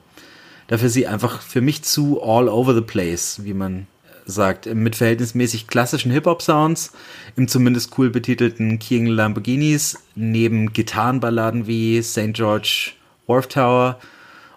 [0.68, 3.88] Dafür sie einfach für mich zu all over the place, wie man
[4.32, 6.94] sagt, mit verhältnismäßig klassischen Hip-Hop-Sounds,
[7.36, 12.34] im zumindest cool betitelten King Lamborghinis, neben Gitarrenballaden wie St.
[12.34, 12.92] George
[13.28, 14.00] Wharf Tower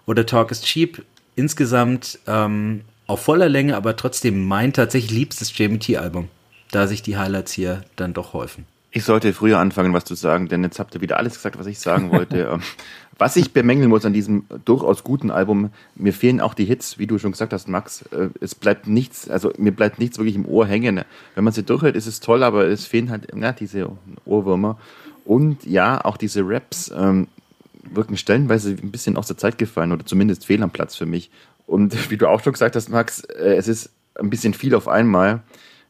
[0.05, 1.03] oder Talk is Cheap,
[1.35, 6.29] insgesamt ähm, auf voller Länge, aber trotzdem mein tatsächlich liebstes Jamie T-Album
[6.75, 8.65] da sich die Highlights hier dann doch häufen.
[8.91, 11.67] Ich sollte früher anfangen, was zu sagen, denn jetzt habt ihr wieder alles gesagt, was
[11.67, 12.59] ich sagen wollte.
[13.17, 17.07] Was ich bemängeln muss an diesem durchaus guten Album, mir fehlen auch die Hits, wie
[17.07, 18.01] du schon gesagt hast, Max.
[18.11, 21.01] Äh, es bleibt nichts, also mir bleibt nichts wirklich im Ohr hängen.
[21.33, 23.89] Wenn man sie durchhält, ist es toll, aber es fehlen halt na, diese
[24.25, 24.77] Ohrwürmer.
[25.23, 27.27] Und ja, auch diese Raps ähm,
[27.83, 31.31] wirken stellenweise ein bisschen aus der Zeit gefallen oder zumindest fehl am Platz für mich.
[31.67, 34.87] Und wie du auch schon gesagt hast, Max, äh, es ist ein bisschen viel auf
[34.87, 35.41] einmal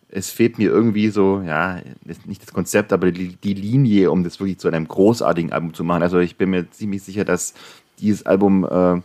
[0.09, 1.79] es fehlt mir irgendwie so, ja,
[2.25, 5.83] nicht das Konzept, aber die, die, Linie, um das wirklich zu einem großartigen Album zu
[5.83, 6.03] machen.
[6.03, 7.53] Also ich bin mir ziemlich sicher, dass
[7.99, 9.01] dieses Album äh,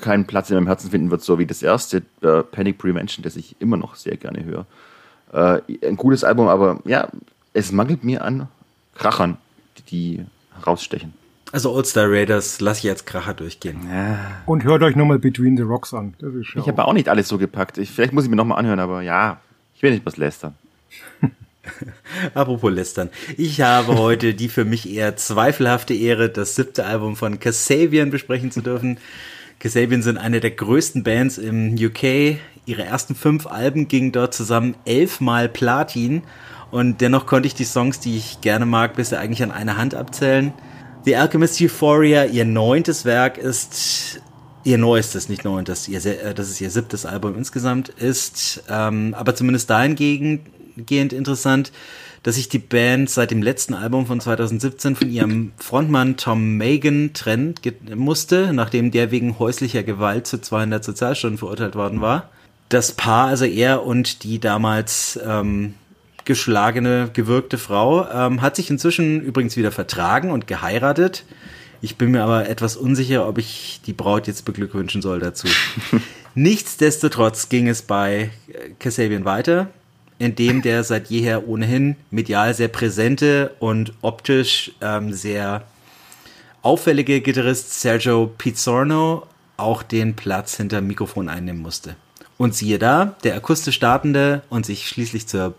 [0.00, 3.36] keinen Platz in meinem Herzen finden wird, so wie das erste, äh, Panic Prevention, das
[3.36, 4.66] ich immer noch sehr gerne höre.
[5.32, 7.08] Äh, ein cooles Album, aber ja,
[7.52, 8.48] es mangelt mir an
[8.94, 9.38] Krachern,
[9.78, 10.26] die, die
[10.66, 11.14] rausstechen.
[11.52, 13.88] Also Old Star Raiders lasse ich jetzt Kracher durchgehen.
[13.90, 14.18] Ja.
[14.46, 16.14] Und hört euch nochmal Between the Rocks an.
[16.20, 17.78] ich habe auch nicht alles so gepackt.
[17.78, 19.40] Ich, vielleicht muss ich mir nochmal anhören, aber ja,
[19.76, 20.54] ich will nicht was lästern.
[22.34, 23.10] Apropos lästern.
[23.36, 28.50] Ich habe heute die für mich eher zweifelhafte Ehre, das siebte Album von Kasabian besprechen
[28.50, 28.98] zu dürfen.
[29.58, 32.38] Kasabian sind eine der größten Bands im UK.
[32.64, 36.22] Ihre ersten fünf Alben gingen dort zusammen elfmal Platin.
[36.70, 39.94] Und dennoch konnte ich die Songs, die ich gerne mag, bisher eigentlich an einer Hand
[39.94, 40.52] abzählen.
[41.04, 44.20] The Alchemist Euphoria, ihr neuntes Werk, ist
[44.66, 49.34] ihr neuestes, nicht neuntes, ihr, äh, das ist ihr siebtes Album insgesamt, ist ähm, aber
[49.34, 51.70] zumindest dahingehend interessant,
[52.24, 57.12] dass sich die Band seit dem letzten Album von 2017 von ihrem Frontmann Tom Megan
[57.12, 57.54] trennen
[57.94, 62.28] musste, nachdem der wegen häuslicher Gewalt zu 200 Sozialstunden verurteilt worden war.
[62.68, 65.74] Das Paar, also er und die damals ähm,
[66.24, 71.24] geschlagene, gewürgte Frau, ähm, hat sich inzwischen übrigens wieder vertragen und geheiratet.
[71.86, 75.46] Ich bin mir aber etwas unsicher, ob ich die Braut jetzt beglückwünschen soll dazu.
[76.34, 79.68] Nichtsdestotrotz ging es bei äh, Kasabian weiter,
[80.18, 85.62] indem der seit jeher ohnehin medial sehr präsente und optisch ähm, sehr
[86.62, 89.24] auffällige Gitarrist Sergio Pizzorno
[89.56, 91.94] auch den Platz hinter dem Mikrofon einnehmen musste.
[92.36, 95.54] Und siehe da, der akustisch startende und sich schließlich zur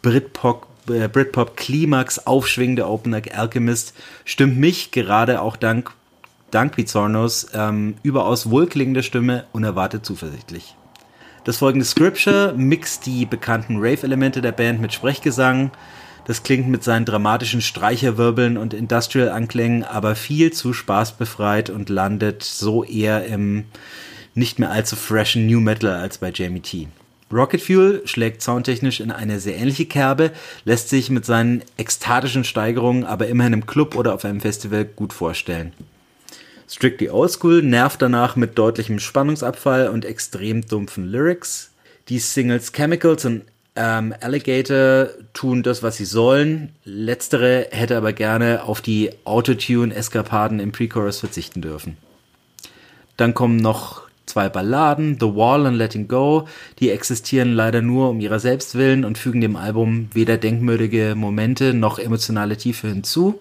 [0.00, 5.90] Britpop äh, Britpop Klimax aufschwingende Opener Alchemist stimmt mich gerade auch dank,
[6.50, 10.76] dank Pizzornos ähm, überaus wohlklingende Stimme unerwartet zuversichtlich.
[11.44, 15.72] Das folgende Scripture mixt die bekannten Rave-Elemente der Band mit Sprechgesang.
[16.24, 22.84] Das klingt mit seinen dramatischen Streicherwirbeln und Industrial-Anklängen aber viel zu spaßbefreit und landet so
[22.84, 23.64] eher im
[24.34, 26.88] nicht mehr allzu freshen New Metal als bei Jamie T.
[27.32, 30.32] Rocket Fuel schlägt soundtechnisch in eine sehr ähnliche Kerbe,
[30.64, 35.12] lässt sich mit seinen ekstatischen Steigerungen aber immerhin im Club oder auf einem Festival gut
[35.12, 35.72] vorstellen.
[36.68, 41.70] Strictly Old School nervt danach mit deutlichem Spannungsabfall und extrem dumpfen Lyrics.
[42.08, 43.42] Die Singles Chemicals und
[43.74, 46.70] ähm, Alligator tun das, was sie sollen.
[46.84, 51.96] Letztere hätte aber gerne auf die Autotune-Eskapaden im Pre-Chorus verzichten dürfen.
[53.16, 56.46] Dann kommen noch zwei Balladen, The Wall und Letting Go,
[56.78, 61.74] die existieren leider nur um ihrer selbst willen und fügen dem Album weder denkmüdige Momente
[61.74, 63.38] noch emotionale Tiefe hinzu.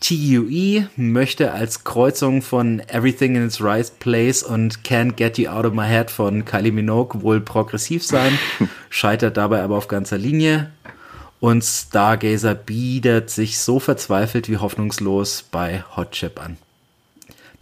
[0.00, 5.64] TUE möchte als Kreuzung von Everything in its Right Place und Can't Get You Out
[5.64, 8.38] of My Head von Kylie Minogue wohl progressiv sein,
[8.90, 10.70] scheitert dabei aber auf ganzer Linie.
[11.40, 16.58] Und Stargazer bietet sich so verzweifelt wie hoffnungslos bei Hot Chip an.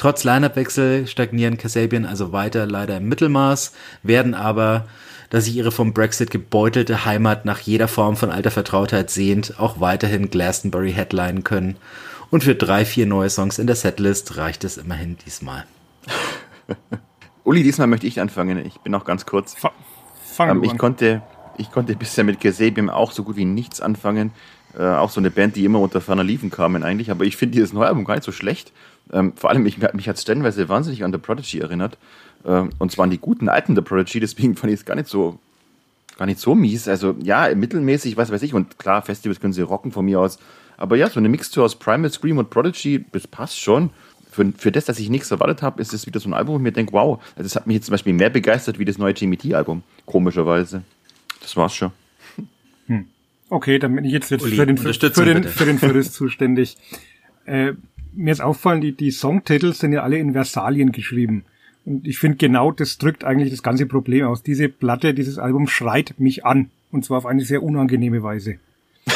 [0.02, 4.88] Trotz Line-Up-Wechsel stagnieren Kasabian also weiter leider im Mittelmaß, werden aber,
[5.30, 9.78] dass sich ihre vom Brexit gebeutelte Heimat nach jeder Form von alter Vertrautheit sehnt, auch
[9.78, 11.76] weiterhin Glastonbury headlinen können.
[12.32, 15.66] Und für drei, vier neue Songs in der Setlist reicht es immerhin diesmal.
[17.44, 18.58] Uli, diesmal möchte ich anfangen.
[18.66, 19.54] Ich bin auch ganz kurz.
[19.54, 19.70] Fa
[20.40, 21.22] ähm, ich, konnte,
[21.58, 24.32] ich konnte bisher mit Kasabian auch so gut wie nichts anfangen.
[24.76, 27.12] Äh, auch so eine Band, die immer unter ferner Liefen kamen eigentlich.
[27.12, 28.72] Aber ich finde dieses neue Album gar nicht so schlecht.
[29.12, 31.98] Ähm, vor allem, mich, mich hat es stellenweise wahnsinnig an The Prodigy erinnert.
[32.44, 35.08] Ähm, und zwar an die guten alten The Prodigy, deswegen fand ich es gar nicht
[35.08, 35.38] so
[36.18, 36.88] gar nicht so mies.
[36.88, 38.54] Also ja, mittelmäßig, was weiß ich.
[38.54, 40.38] Und klar, Festivals können sie rocken von mir aus.
[40.76, 43.90] Aber ja, so eine Mixtur aus Primal Scream und Prodigy, das passt schon.
[44.30, 46.58] Für, für das, dass ich nichts erwartet habe, ist es wieder so ein Album, wo
[46.58, 48.98] ich mir denke, wow, also das hat mich jetzt zum Beispiel mehr begeistert wie das
[48.98, 49.82] neue GMT-Album.
[50.06, 50.82] Komischerweise.
[51.40, 51.92] Das war's schon.
[52.86, 53.06] Hm.
[53.50, 56.12] Okay, dann bin ich jetzt, jetzt Uli, für, den, für, für, den, für den Verriss
[56.12, 56.76] zuständig.
[57.44, 57.72] Äh,
[58.12, 61.44] mir ist auffallen, die, die Songtitel sind ja alle in Versalien geschrieben.
[61.84, 64.42] Und ich finde, genau das drückt eigentlich das ganze Problem aus.
[64.42, 66.70] Diese Platte, dieses Album schreit mich an.
[66.90, 68.56] Und zwar auf eine sehr unangenehme Weise.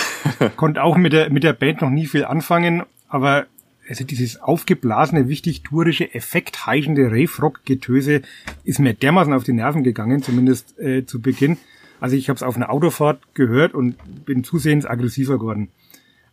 [0.56, 3.46] Konnte auch mit der, mit der Band noch nie viel anfangen, aber
[3.88, 8.22] also dieses aufgeblasene, wichtig tourische, effektheischende Rave-Rock-Getöse
[8.64, 11.56] ist mir dermaßen auf die Nerven gegangen, zumindest äh, zu Beginn.
[12.00, 15.68] Also ich habe es auf einer Autofahrt gehört und bin zusehends aggressiver geworden.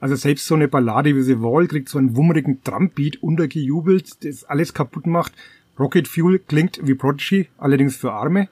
[0.03, 4.43] Also selbst so eine Ballade wie The Wall kriegt so einen wummerigen Drumbeat untergejubelt, das
[4.43, 5.31] alles kaputt macht.
[5.79, 8.49] Rocket Fuel klingt wie Prodigy, allerdings für Arme.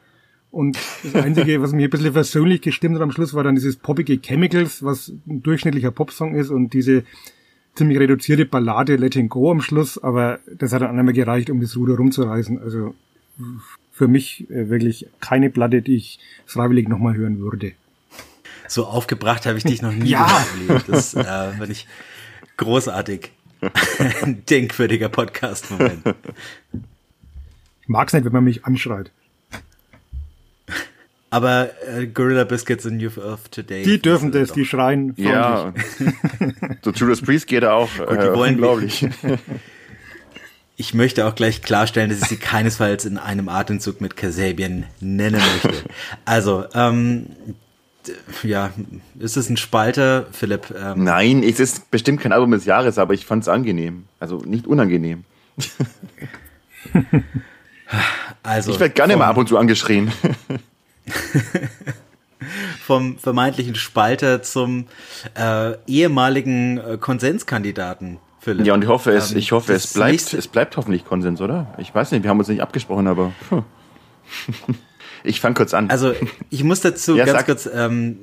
[0.50, 3.76] Und das Einzige, was mir ein bisschen versöhnlich gestimmt hat am Schluss, war dann dieses
[3.76, 7.04] poppige Chemicals, was ein durchschnittlicher Popsong ist und diese
[7.76, 11.76] ziemlich reduzierte Ballade Letting Go am Schluss, aber das hat dann einmal gereicht, um das
[11.76, 12.60] Ruder rumzureißen.
[12.60, 12.96] Also
[13.92, 17.74] für mich äh, wirklich keine Platte, die ich freiwillig nochmal hören würde
[18.72, 20.46] so aufgebracht habe ich dich noch nie ja.
[20.54, 20.88] erlebt.
[20.88, 21.88] Das äh, finde ich
[22.58, 23.32] großartig.
[24.22, 26.16] Ein denkwürdiger Podcast-Moment.
[27.82, 29.12] Ich mag es nicht, wenn man mich anschreit.
[31.30, 33.84] Aber äh, Gorilla Biscuits und Youth of Today.
[33.84, 34.56] Die dürfen das, doch.
[34.56, 35.14] die schreien.
[35.18, 35.74] Ja.
[36.82, 37.90] so Judas Priest geht auch.
[37.98, 39.08] Gut, die äh, wollen unglaublich.
[40.78, 45.40] Ich möchte auch gleich klarstellen, dass ich sie keinesfalls in einem Atemzug mit Kasabian nennen
[45.40, 45.84] möchte.
[46.26, 47.28] Also, ähm,
[48.44, 48.72] ja,
[49.20, 50.74] ist es ein Spalter, Philipp?
[50.76, 54.06] Ähm Nein, es ist bestimmt kein Album des Jahres, aber ich fand es angenehm.
[54.20, 55.24] Also nicht unangenehm.
[58.44, 60.12] also, ich werde gerne mal ab und zu angeschrien.
[62.82, 64.88] vom vermeintlichen Spalter zum
[65.36, 68.18] äh, ehemaligen äh, Konsenskandidaten.
[68.40, 68.66] Philipp.
[68.66, 71.74] Ja, und ich hoffe, es, ähm, ich hoffe, es bleibt, es bleibt hoffentlich Konsens, oder?
[71.78, 73.34] Ich weiß nicht, wir haben uns nicht abgesprochen, aber.
[75.24, 75.90] Ich fange kurz an.
[75.90, 76.14] Also
[76.50, 77.46] ich muss dazu ja, ganz sag.
[77.46, 78.18] kurz ähm,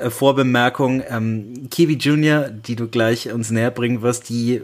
[0.00, 4.62] äh, Vorbemerkung, ähm, Kiwi Junior, die du gleich uns näher bringen wirst, die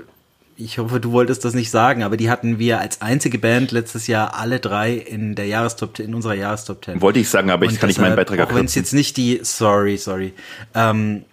[0.56, 4.06] ich hoffe, du wolltest das nicht sagen, aber die hatten wir als einzige Band letztes
[4.06, 7.00] Jahr alle drei in der Jahrestop in unserer Jahrestop 10.
[7.00, 9.40] Wollte ich sagen, aber ich kann nicht meinen Beitrag Auch wenn es jetzt nicht die,
[9.42, 10.34] sorry, sorry,
[10.74, 11.24] ähm,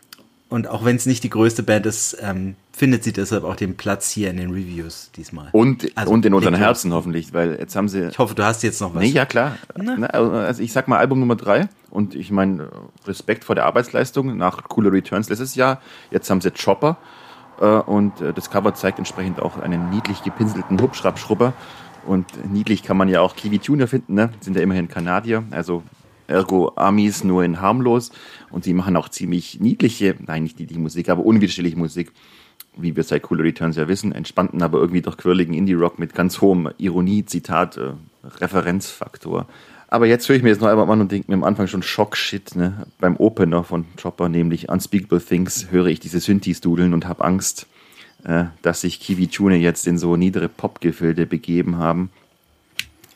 [0.47, 3.75] und auch wenn es nicht die größte Band ist, ähm, findet sie deshalb auch den
[3.75, 5.49] Platz hier in den Reviews diesmal.
[5.51, 8.07] Und, also, und in unseren Herzen hoffentlich, weil jetzt haben sie.
[8.07, 9.01] Ich hoffe, du hast jetzt noch was.
[9.01, 9.57] Nee, ja klar.
[9.75, 10.07] Na?
[10.07, 12.69] Also ich sag mal Album Nummer drei und ich meine
[13.05, 15.81] Respekt vor der Arbeitsleistung nach Cooler Returns letztes Jahr.
[16.09, 16.95] Jetzt haben sie Chopper
[17.59, 21.51] äh, und äh, das Cover zeigt entsprechend auch einen niedlich gepinselten Hubschraubschrubber.
[22.05, 24.29] Und niedlich kann man ja auch Kiwi Tuner finden, ne?
[24.39, 25.83] Sind ja immerhin Kanadier, also
[26.27, 28.11] ergo Amis nur in harmlos.
[28.51, 32.13] Und sie machen auch ziemlich niedliche, nein, nicht niedliche Musik, aber unwiderstehliche Musik
[32.81, 36.41] wie wir seit Cool Returns ja wissen, entspannten, aber irgendwie doch quirligen Indie-Rock mit ganz
[36.41, 37.91] hohem Ironie, Zitat, äh,
[38.23, 39.47] Referenzfaktor.
[39.87, 41.81] Aber jetzt höre ich mir das noch einmal an und denke mir am Anfang schon
[41.81, 42.85] Schock-Shit, ne?
[42.99, 47.65] Beim Opener von Chopper, nämlich Unspeakable Things, höre ich diese Synthes dudeln und habe Angst,
[48.23, 52.11] äh, dass sich Kiwi Tune jetzt in so niedere Popgefilde begeben haben.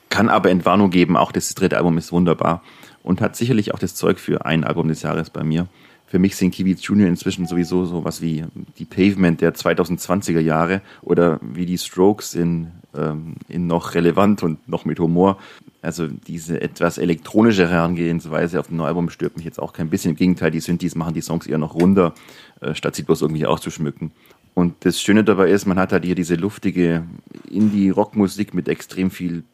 [0.09, 2.63] Kann aber Entwarnung geben, auch das dritte Album ist wunderbar
[3.03, 5.67] und hat sicherlich auch das Zeug für ein Album des Jahres bei mir
[6.13, 8.45] für mich sind Kiwi Junior inzwischen sowieso so was wie
[8.77, 14.69] die Pavement der 2020er Jahre oder wie die Strokes in, ähm, in noch relevant und
[14.69, 15.39] noch mit Humor.
[15.81, 20.11] Also diese etwas elektronische Herangehensweise auf dem neuen Album stört mich jetzt auch kein bisschen.
[20.11, 22.13] Im Gegenteil, die Synthes machen die Songs eher noch runder,
[22.61, 24.11] äh, statt sie bloß irgendwie auszuschmücken.
[24.53, 27.05] Und das Schöne dabei ist, man hat halt hier diese luftige
[27.49, 29.45] Indie-Rock-Musik mit extrem viel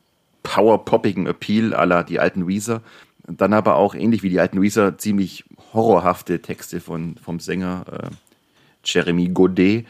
[0.44, 2.82] power-poppigen Appeal la die alten Weezer.
[3.30, 8.10] Dann aber auch ähnlich wie die alten Weezer ziemlich horrorhafte Texte von, vom Sänger äh,
[8.84, 9.86] Jeremy Godet.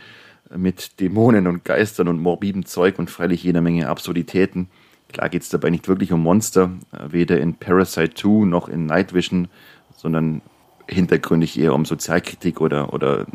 [0.55, 4.67] mit Dämonen und Geistern und morbidem Zeug und freilich jeder Menge Absurditäten.
[5.11, 8.85] Klar geht es dabei nicht wirklich um Monster, äh, weder in Parasite 2 noch in
[8.85, 9.47] Night Vision,
[9.95, 10.41] sondern
[10.87, 13.25] hintergründig eher um Sozialkritik oder, oder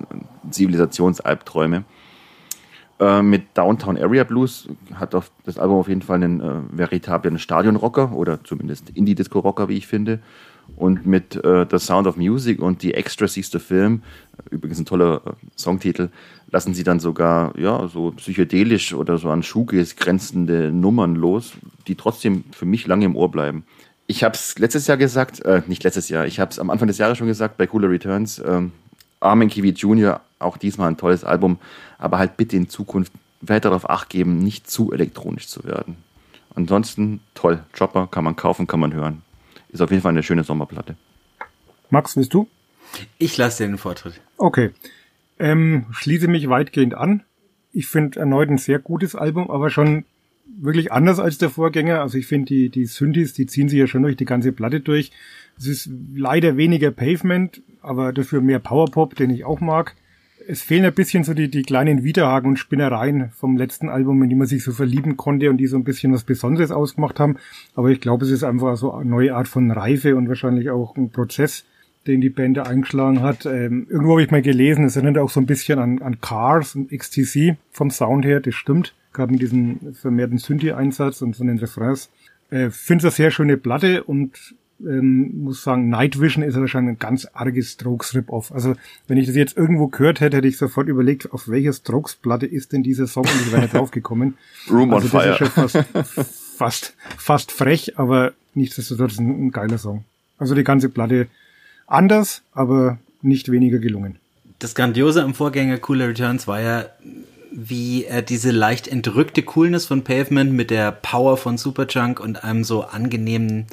[0.50, 1.84] Zivilisationsalbträume.
[3.04, 8.12] Äh, mit Downtown Area Blues hat das Album auf jeden Fall einen äh, veritablen Stadionrocker
[8.12, 10.20] oder zumindest Indie-Disco-Rocker, wie ich finde.
[10.76, 14.02] Und mit äh, The Sound of Music und die Extra siehste Film,
[14.50, 16.08] übrigens ein toller äh, Songtitel,
[16.50, 21.52] lassen sie dann sogar ja so psychedelisch oder so an Shoegaze grenzende Nummern los,
[21.86, 23.64] die trotzdem für mich lange im Ohr bleiben.
[24.06, 26.88] Ich habe es letztes Jahr gesagt, äh, nicht letztes Jahr, ich habe es am Anfang
[26.88, 28.42] des Jahres schon gesagt bei Cooler Returns.
[28.46, 28.72] Ähm,
[29.20, 31.58] Armin Kiwi Jr., auch diesmal ein tolles Album,
[31.98, 35.96] aber halt bitte in Zukunft weiter darauf acht geben, nicht zu elektronisch zu werden.
[36.54, 39.22] Ansonsten toll, Chopper kann man kaufen, kann man hören.
[39.68, 40.96] Ist auf jeden Fall eine schöne Sommerplatte.
[41.90, 42.48] Max, willst du?
[43.18, 44.20] Ich lasse dir den Vortritt.
[44.36, 44.70] Okay.
[45.38, 47.24] Ähm, schließe mich weitgehend an.
[47.72, 50.04] Ich finde erneut ein sehr gutes Album, aber schon
[50.46, 52.00] wirklich anders als der Vorgänger.
[52.00, 54.80] Also ich finde die, die Synthes, die ziehen sich ja schon durch die ganze Platte
[54.80, 55.10] durch.
[55.58, 59.96] Es ist leider weniger Pavement, aber dafür mehr Powerpop, den ich auch mag.
[60.46, 64.28] Es fehlen ein bisschen so die, die kleinen Widerhaken und Spinnereien vom letzten Album, in
[64.28, 67.36] die man sich so verlieben konnte und die so ein bisschen was Besonderes ausgemacht haben.
[67.74, 70.96] Aber ich glaube, es ist einfach so eine neue Art von Reife und wahrscheinlich auch
[70.96, 71.64] ein Prozess,
[72.06, 73.46] den die Band eingeschlagen hat.
[73.46, 76.74] Ähm, irgendwo habe ich mal gelesen, es erinnert auch so ein bisschen an, an Cars
[76.74, 81.58] und XTC vom Sound her, das stimmt gerade mit diesem vermehrten Synthi-Einsatz und von den
[81.58, 82.10] Refrains.
[82.50, 86.94] Äh, Finde es eine sehr schöne Platte und ähm, muss sagen, Night Vision ist wahrscheinlich
[86.94, 88.52] ein ganz arges Strokes-Rip-Off.
[88.52, 88.74] Also
[89.06, 92.72] wenn ich das jetzt irgendwo gehört hätte, hätte ich sofort überlegt, auf welcher Strokes-Platte ist
[92.72, 94.36] denn dieser Song und ich wäre nicht drauf gekommen.
[94.70, 95.30] Room also on Fire.
[95.32, 95.84] Ist schon fast,
[96.56, 100.04] fast, fast frech, aber nichtsdestotrotz ein, ein geiler Song.
[100.38, 101.28] Also die ganze Platte
[101.86, 104.16] anders, aber nicht weniger gelungen.
[104.58, 106.86] Das Grandiose am Vorgänger Cooler Returns war ja
[107.56, 112.64] wie er diese leicht entrückte Coolness von Pavement mit der Power von Superchunk und einem
[112.64, 113.66] so angenehmen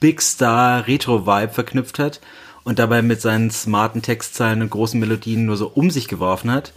[0.00, 2.20] Big Star Retro Vibe verknüpft hat
[2.64, 6.72] und dabei mit seinen smarten Textzeilen und großen Melodien nur so um sich geworfen hat.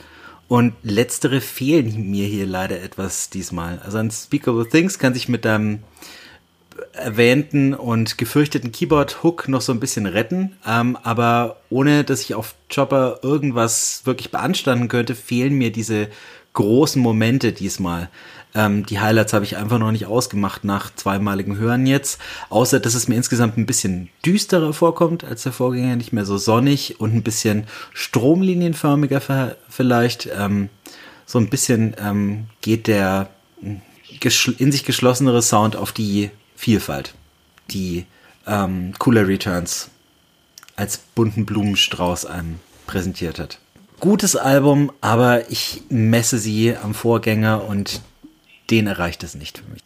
[0.48, 3.82] Und letztere fehlen mir hier leider etwas diesmal.
[3.84, 5.80] Also Unspeakable Things kann sich mit deinem
[6.92, 12.56] erwähnten und gefürchteten Keyboard-Hook noch so ein bisschen retten, ähm, aber ohne dass ich auf
[12.74, 16.10] Chopper irgendwas wirklich beanstanden könnte, fehlen mir diese
[16.54, 18.10] großen Momente diesmal.
[18.56, 22.20] Ähm, die Highlights habe ich einfach noch nicht ausgemacht nach zweimaligem Hören jetzt.
[22.50, 26.38] Außer, dass es mir insgesamt ein bisschen düsterer vorkommt als der Vorgänger, nicht mehr so
[26.38, 30.30] sonnig und ein bisschen stromlinienförmiger vielleicht.
[30.38, 30.70] Ähm,
[31.26, 33.30] so ein bisschen ähm, geht der
[33.62, 33.82] hm,
[34.58, 37.16] in sich geschlossenere Sound auf die Vielfalt,
[37.72, 38.06] die
[38.46, 39.90] ähm, Cooler Returns
[40.76, 43.60] als bunten Blumenstrauß einem präsentiert hat
[44.04, 48.02] gutes Album, aber ich messe sie am Vorgänger und
[48.70, 49.82] den erreicht es nicht für mich.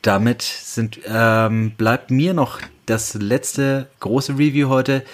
[0.00, 5.04] Damit sind, ähm, bleibt mir noch das letzte große Review heute.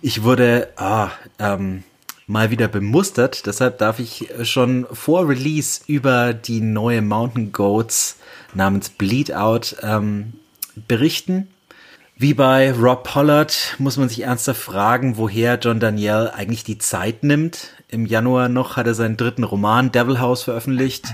[0.00, 1.82] Ich wurde ah, ähm,
[2.28, 8.18] mal wieder bemustert, deshalb darf ich schon vor Release über die neue Mountain Goats
[8.54, 10.34] namens Bleed Out ähm,
[10.86, 11.48] berichten.
[12.22, 17.24] Wie bei Rob Pollard muss man sich ernsthaft fragen, woher John Daniel eigentlich die Zeit
[17.24, 17.70] nimmt.
[17.88, 21.12] Im Januar noch hat er seinen dritten Roman Devil House veröffentlicht,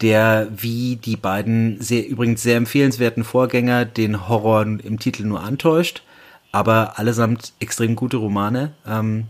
[0.00, 6.04] der wie die beiden sehr, übrigens sehr empfehlenswerten Vorgänger den Horror im Titel nur antäuscht,
[6.52, 8.72] aber allesamt extrem gute Romane.
[8.86, 9.26] Ähm,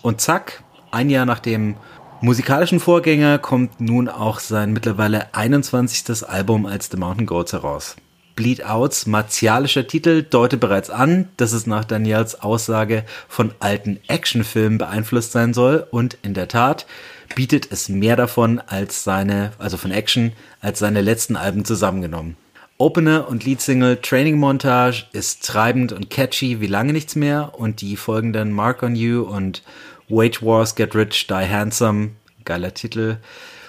[0.00, 1.76] und zack, ein Jahr nach dem
[2.22, 6.26] musikalischen Vorgänger kommt nun auch sein mittlerweile 21.
[6.26, 7.96] Album als The Mountain Goats heraus.
[8.40, 14.78] Bleed Outs martialischer Titel deutet bereits an, dass es nach Daniels Aussage von alten Actionfilmen
[14.78, 16.86] beeinflusst sein soll und in der Tat
[17.34, 20.32] bietet es mehr davon als seine, also von Action,
[20.62, 22.38] als seine letzten Alben zusammengenommen.
[22.78, 27.98] Opener und Leadsingle Training Montage ist treibend und catchy wie lange nichts mehr und die
[27.98, 29.62] folgenden Mark on You und
[30.08, 32.12] Wage Wars Get Rich Die Handsome,
[32.46, 33.18] geiler Titel,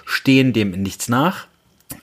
[0.06, 1.46] stehen dem in nichts nach.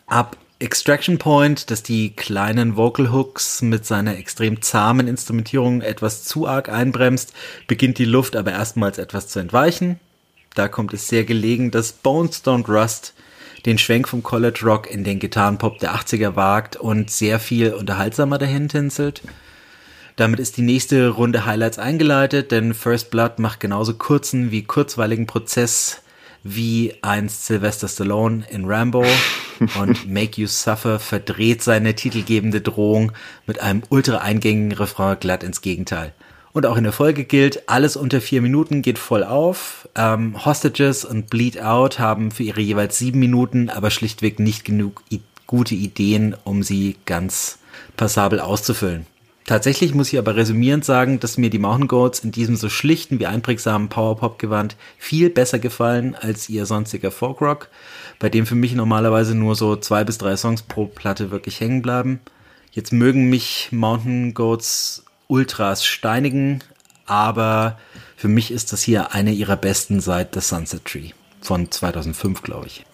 [0.05, 6.47] Ab Extraction Point, dass die kleinen Vocal Hooks mit seiner extrem zahmen Instrumentierung etwas zu
[6.47, 7.33] arg einbremst,
[7.67, 10.01] beginnt die Luft aber erstmals etwas zu entweichen.
[10.55, 13.13] Da kommt es sehr gelegen, dass Bones Don't Rust
[13.65, 18.37] den Schwenk vom College Rock in den Gitarrenpop der 80er wagt und sehr viel unterhaltsamer
[18.37, 19.21] dahin tinselt.
[20.17, 25.25] Damit ist die nächste Runde Highlights eingeleitet, denn First Blood macht genauso kurzen wie kurzweiligen
[25.25, 26.01] Prozess
[26.43, 29.05] wie einst Sylvester Stallone in Rambo
[29.79, 33.11] und Make You Suffer verdreht seine titelgebende Drohung
[33.45, 36.13] mit einem ultra eingängigen Refrain glatt ins Gegenteil.
[36.51, 39.87] Und auch in der Folge gilt, alles unter vier Minuten geht voll auf.
[39.95, 45.03] Ähm, Hostages und Bleed Out haben für ihre jeweils sieben Minuten aber schlichtweg nicht genug
[45.45, 47.59] gute Ideen, um sie ganz
[47.97, 49.05] passabel auszufüllen.
[49.49, 53.19] Tatsächlich muss ich aber resümierend sagen, dass mir die Mountain Goats in diesem so schlichten
[53.19, 57.67] wie einprägsamen Powerpop-Gewand viel besser gefallen als ihr sonstiger Folkrock,
[58.19, 61.81] bei dem für mich normalerweise nur so zwei bis drei Songs pro Platte wirklich hängen
[61.81, 62.19] bleiben.
[62.73, 66.59] Jetzt mögen mich Mountain Goats Ultras steinigen,
[67.07, 67.79] aber
[68.17, 71.09] für mich ist das hier eine ihrer besten seit The Sunset Tree
[71.41, 72.85] von 2005, glaube ich.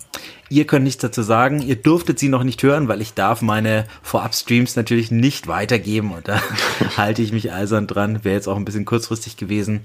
[0.50, 1.62] Ihr könnt nichts dazu sagen.
[1.62, 6.28] Ihr durftet sie noch nicht hören, weil ich darf meine Vorab-Streams natürlich nicht weitergeben und
[6.28, 6.40] da
[6.98, 8.24] halte ich mich eisern dran.
[8.24, 9.82] Wäre jetzt auch ein bisschen kurzfristig gewesen.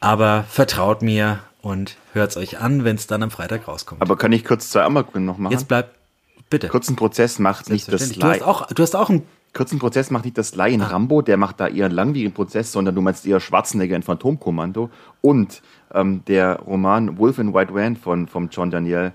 [0.00, 4.02] Aber vertraut mir und hört's euch an, wenn es dann am Freitag rauskommt.
[4.02, 5.52] Aber kann ich kurz zwei Anmerkungen noch machen?
[5.52, 5.94] Jetzt bleibt,
[6.50, 6.68] bitte.
[6.68, 9.22] Kurzen Prozess macht nicht das Du hast auch, du hast auch einen
[9.54, 10.88] kurzen Prozess macht nicht das Laien Ah.
[10.88, 14.90] Rambo, der macht da eher einen langwierigen Prozess, sondern du meinst eher Schwarzenegger in Phantomkommando
[15.20, 15.62] und
[15.94, 19.12] ähm, der Roman Wolf in White Van von vom John Daniel,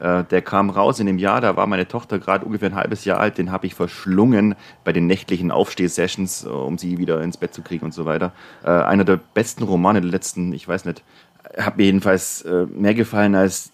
[0.00, 3.04] äh, der kam raus in dem Jahr, da war meine Tochter gerade ungefähr ein halbes
[3.04, 7.36] Jahr alt, den habe ich verschlungen bei den nächtlichen Aufstehsessions, äh, um sie wieder ins
[7.36, 8.32] Bett zu kriegen und so weiter.
[8.64, 11.02] Äh, einer der besten Romane der letzten, ich weiß nicht,
[11.56, 13.72] hat mir jedenfalls äh, mehr gefallen als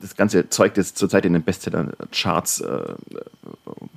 [0.00, 2.94] das ganze Zeug, das zurzeit in den Bestseller-Charts äh,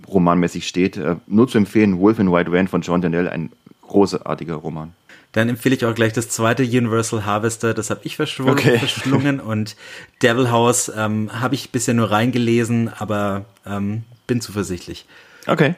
[0.07, 0.99] romanmäßig steht.
[1.27, 3.51] Nur zu empfehlen, Wolf in White Van von John Daniel, ein
[3.83, 4.93] großartiger Roman.
[5.31, 8.77] Dann empfehle ich auch gleich das zweite Universal Harvester, das habe ich verschwungen, Okay.
[8.79, 9.75] verschlungen und
[10.23, 15.05] Devil House ähm, habe ich bisher nur reingelesen, aber ähm, bin zuversichtlich.
[15.45, 15.75] Okay.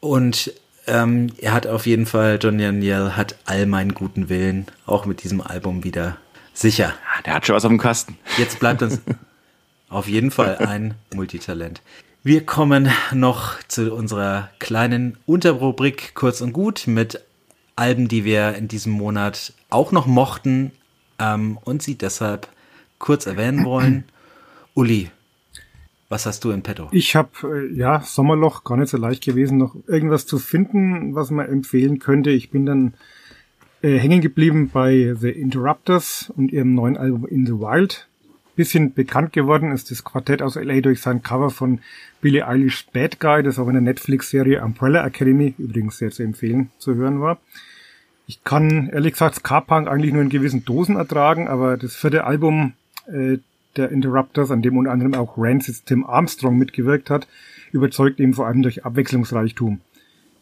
[0.00, 0.52] Und
[0.88, 5.22] ähm, er hat auf jeden Fall, John Daniel hat all meinen guten Willen, auch mit
[5.22, 6.16] diesem Album wieder
[6.54, 6.94] sicher.
[7.16, 8.18] Ah, Der hat schon was auf dem Kasten.
[8.36, 9.00] Jetzt bleibt uns
[9.88, 11.82] auf jeden Fall ein Multitalent.
[12.24, 17.20] Wir kommen noch zu unserer kleinen Unterrubrik kurz und gut mit
[17.76, 20.72] Alben, die wir in diesem Monat auch noch mochten
[21.18, 22.48] ähm, und sie deshalb
[22.98, 24.04] kurz erwähnen wollen.
[24.74, 25.10] Uli,
[26.08, 26.88] was hast du in petto?
[26.92, 31.30] Ich habe, äh, ja, Sommerloch, gar nicht so leicht gewesen, noch irgendwas zu finden, was
[31.30, 32.30] man empfehlen könnte.
[32.30, 32.94] Ich bin dann
[33.82, 38.08] äh, hängen geblieben bei The Interrupters und ihrem neuen Album In the Wild.
[38.54, 41.80] Bisschen bekannt geworden ist das Quartett aus LA durch sein Cover von
[42.20, 46.70] Billie Eilish Bad Guy, das auch in der Netflix-Serie Umbrella Academy, übrigens sehr zu empfehlen,
[46.78, 47.38] zu hören war.
[48.26, 52.74] Ich kann ehrlich gesagt Ska-Punk eigentlich nur in gewissen Dosen ertragen, aber das vierte Album
[53.06, 53.38] äh,
[53.76, 57.26] der Interrupters, an dem unter anderem auch Rancid Tim Armstrong mitgewirkt hat,
[57.72, 59.80] überzeugt eben vor allem durch Abwechslungsreichtum.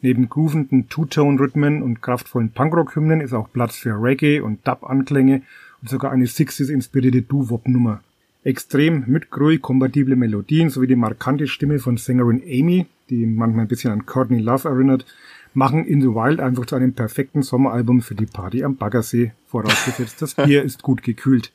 [0.02, 5.42] Neben groovenden Two-Tone-Rhythmen und kraftvollen Punkrock-Hymnen ist auch Platz für Reggae und Dub-Anklänge
[5.82, 8.00] und sogar eine 60s-inspirierte Doo-Wop-Nummer.
[8.42, 13.68] Extrem mit Grui kompatible Melodien sowie die markante Stimme von Sängerin Amy, die manchmal ein
[13.68, 15.04] bisschen an Courtney Love erinnert,
[15.52, 20.22] machen In the Wild einfach zu einem perfekten Sommeralbum für die Party am Baggersee, vorausgesetzt
[20.22, 21.52] das Bier ist gut gekühlt.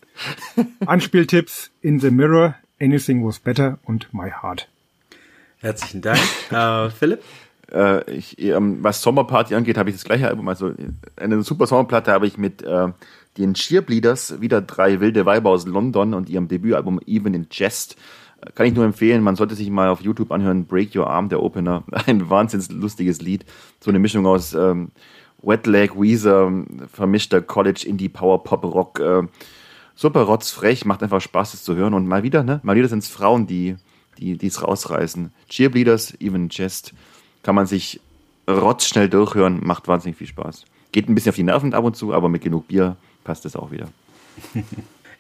[0.86, 4.69] Anspieltipps In the Mirror, Anything Was Better und My Heart.
[5.59, 6.19] Herzlichen Dank.
[6.51, 7.23] Äh, Philipp?
[7.71, 10.47] Äh, ich, ähm, was Sommerparty angeht, habe ich das gleiche Album.
[10.47, 10.73] Also
[11.15, 12.89] eine super Sommerplatte habe ich mit äh,
[13.38, 17.97] den Cheerbleeders, wieder drei wilde Weiber aus London und ihrem Debütalbum Even in Jest.
[18.41, 21.29] Äh, Kann ich nur empfehlen, man sollte sich mal auf YouTube anhören, Break Your Arm,
[21.29, 21.83] der Opener.
[22.05, 23.45] Ein wahnsinnig lustiges Lied.
[23.79, 24.91] So eine Mischung aus ähm,
[25.41, 26.51] Wet Leg, Weezer,
[26.91, 28.99] vermischter College Indie Power Pop Rock.
[28.99, 29.23] Äh,
[29.95, 31.93] super rotzfrech, macht einfach Spaß, das zu hören.
[31.93, 32.59] Und mal wieder, ne?
[32.63, 33.75] Mal wieder sind es Frauen, die
[34.17, 35.31] die es rausreißen.
[35.49, 36.93] Cheerbleeders, Even in Jest
[37.43, 37.99] kann man sich
[38.49, 40.65] rotzschnell durchhören, macht wahnsinnig viel Spaß.
[40.91, 42.95] Geht ein bisschen auf die Nerven ab und zu, aber mit genug Bier
[43.26, 43.89] passt es auch wieder.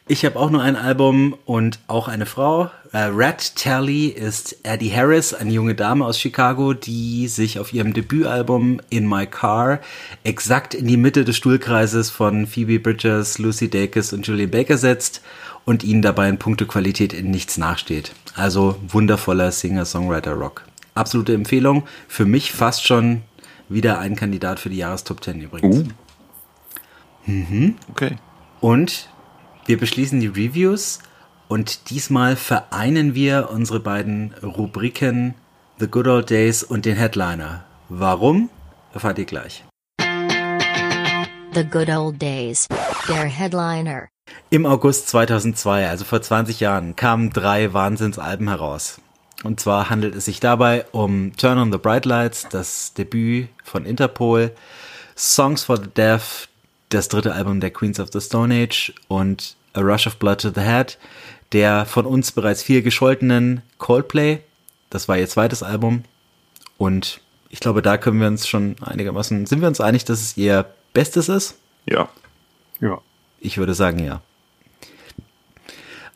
[0.07, 2.69] Ich habe auch nur ein Album und auch eine Frau.
[2.91, 7.95] Äh, Rat Tally ist Addie Harris, eine junge Dame aus Chicago, die sich auf ihrem
[7.95, 9.79] Debütalbum In My Car
[10.23, 15.23] exakt in die Mitte des Stuhlkreises von Phoebe Bridgers, Lucy Dacus und Julian Baker setzt
[15.65, 18.11] und ihnen dabei in puncto Qualität in nichts nachsteht.
[18.35, 20.65] Also wundervoller Singer-Songwriter-Rock.
[20.93, 21.81] Absolute Empfehlung.
[22.07, 23.23] Für mich fast schon
[23.69, 25.89] wieder ein Kandidat für die Jahrestop 10 übrigens.
[27.27, 28.17] Okay.
[28.61, 29.09] Und
[29.65, 30.99] wir beschließen die Reviews
[31.47, 35.35] und diesmal vereinen wir unsere beiden Rubriken
[35.79, 37.65] The Good Old Days und den Headliner.
[37.89, 38.49] Warum?
[38.93, 39.63] Erfahrt ihr gleich.
[41.53, 42.67] The Good Old Days.
[43.07, 44.07] Der Headliner.
[44.49, 49.01] Im August 2002, also vor 20 Jahren, kamen drei Wahnsinnsalben heraus.
[49.43, 53.85] Und zwar handelt es sich dabei um Turn on the Bright Lights, das Debüt von
[53.85, 54.51] Interpol,
[55.15, 56.47] Songs for the Deaf,
[56.89, 60.51] das dritte Album der Queens of the Stone Age und A Rush of Blood to
[60.53, 60.97] the Head,
[61.51, 64.41] der von uns bereits viel gescholtenen Coldplay.
[64.89, 66.03] Das war ihr zweites Album.
[66.77, 70.37] Und ich glaube, da können wir uns schon einigermaßen, sind wir uns einig, dass es
[70.37, 71.57] ihr Bestes ist?
[71.85, 72.09] Ja.
[72.79, 73.01] Ja.
[73.39, 74.21] Ich würde sagen, ja.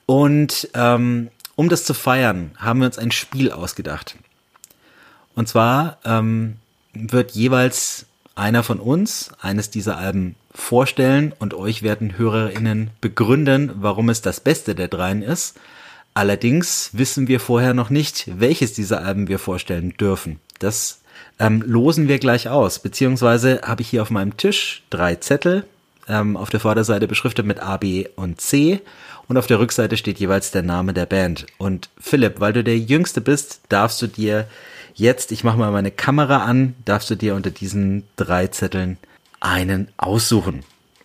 [0.05, 4.17] Und ähm, um das zu feiern, haben wir uns ein Spiel ausgedacht.
[5.35, 6.57] Und zwar ähm,
[6.93, 8.05] wird jeweils
[8.39, 14.39] einer von uns eines dieser Alben vorstellen und euch werden HörerInnen begründen, warum es das
[14.39, 15.57] Beste der dreien ist.
[16.13, 20.39] Allerdings wissen wir vorher noch nicht, welches dieser Alben wir vorstellen dürfen.
[20.57, 21.01] Das
[21.37, 25.65] ähm, losen wir gleich aus, beziehungsweise habe ich hier auf meinem Tisch drei Zettel,
[26.07, 28.81] ähm, auf der Vorderseite beschriftet mit A, B und C
[29.27, 31.45] und auf der Rückseite steht jeweils der Name der Band.
[31.57, 34.47] Und Philipp, weil du der Jüngste bist, darfst du dir
[34.95, 38.97] jetzt, ich mache mal meine Kamera an, darfst du dir unter diesen drei Zetteln
[39.39, 40.63] einen aussuchen.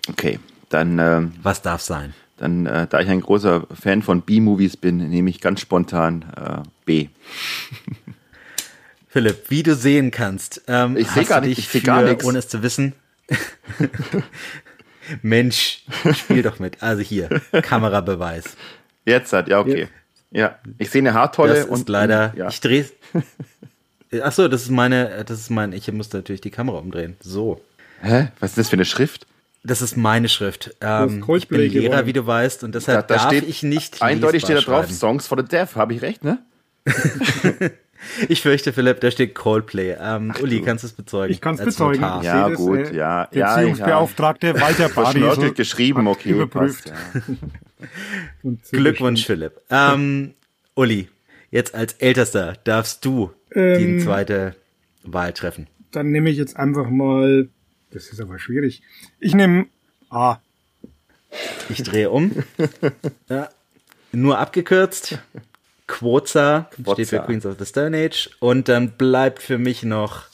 [0.08, 2.14] Okay, dann, äh, Was darf sein?
[2.36, 6.68] dann äh, da ich ein großer Fan von B-Movies bin, nehme ich ganz spontan äh,
[6.84, 7.08] B.
[9.08, 12.02] Philipp, wie du sehen kannst, ähm, Ich seh hast gar nicht- ich seh für, gar
[12.02, 12.24] nix.
[12.24, 12.92] ohne es zu wissen.
[15.22, 16.82] Mensch, spiel doch mit.
[16.82, 17.28] Also hier,
[17.62, 18.56] Kamerabeweis.
[19.04, 19.88] Jetzt hat, ja, okay.
[20.32, 22.48] Ja, ich sehe eine Haartolle Das und leider, ja.
[22.48, 22.86] ich drehe.
[24.22, 27.16] Ach so, das ist meine, das ist mein, ich muss natürlich die Kamera umdrehen.
[27.20, 27.60] So.
[28.02, 28.28] Hä?
[28.40, 29.26] Was ist das für eine Schrift?
[29.62, 30.76] Das ist meine Schrift.
[30.82, 32.06] Ähm, ich bin Lehrer, gewonnen.
[32.06, 34.94] wie du weißt, und deshalb darf ich nicht eindeutig steht da drauf schreiben.
[34.94, 36.38] Songs for the Deaf, habe ich recht, ne?
[38.28, 39.96] Ich fürchte, Philipp, da steht Coldplay.
[39.98, 41.32] Ähm, Uli, kannst du es bezeugen?
[41.32, 42.00] Ich kann es bezeugen.
[42.00, 42.22] Notar.
[42.22, 45.54] Ja, das, gut, äh, ja, ja, Beziehungsbeauftragte Walter Verschnörkelt Badi.
[45.54, 46.30] geschrieben, okay.
[46.30, 46.92] überprüft.
[46.92, 48.48] Passt, ja.
[48.78, 49.60] Glückwunsch, Philipp.
[49.70, 50.34] Ähm,
[50.74, 51.08] Uli,
[51.50, 54.54] jetzt als Ältester darfst du die Ähm, zweite
[55.02, 55.66] Wahl treffen.
[55.92, 57.48] Dann nehme ich jetzt einfach mal,
[57.90, 58.82] das ist aber schwierig.
[59.20, 59.66] Ich nehme
[60.10, 60.38] A.
[61.68, 62.32] Ich drehe um.
[63.28, 63.48] ja.
[64.12, 65.18] Nur abgekürzt.
[65.86, 67.26] Quoza steht für Quoza.
[67.26, 68.30] Queens of the Stone Age.
[68.40, 70.24] Und dann bleibt für mich noch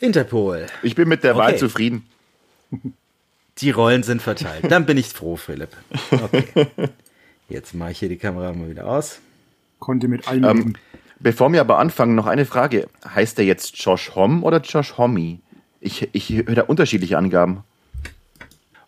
[0.00, 0.66] Interpol.
[0.82, 1.58] Ich bin mit der Wahl Okay.
[1.58, 2.06] zufrieden.
[3.58, 4.70] Die Rollen sind verteilt.
[4.70, 5.70] Dann bin ich froh, Philipp.
[6.10, 6.44] Okay.
[7.48, 9.20] Jetzt mache ich hier die Kamera mal wieder aus.
[9.80, 10.76] Konnte mit allem Ähm.
[11.20, 12.88] Bevor wir aber anfangen, noch eine Frage.
[13.14, 15.38] Heißt der jetzt Josh Homme oder Josh Homme?
[15.80, 17.62] Ich, ich höre da unterschiedliche Angaben.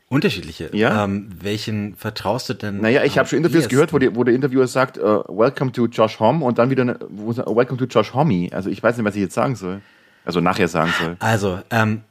[0.09, 0.69] Unterschiedliche.
[0.75, 1.05] Ja.
[1.05, 2.83] Ähm, welchen vertraust du denn?
[2.83, 3.71] Naja, ich habe schon Interviews ehesten?
[3.71, 6.99] gehört, wo, die, wo der Interviewer sagt, äh, Welcome to Josh Homme und dann wieder,
[7.09, 8.51] wo, Welcome to Josh Homme.
[8.53, 9.81] Also ich weiß nicht, was ich jetzt sagen soll.
[10.27, 11.17] Also nachher sagen soll.
[11.19, 12.03] Also, ähm,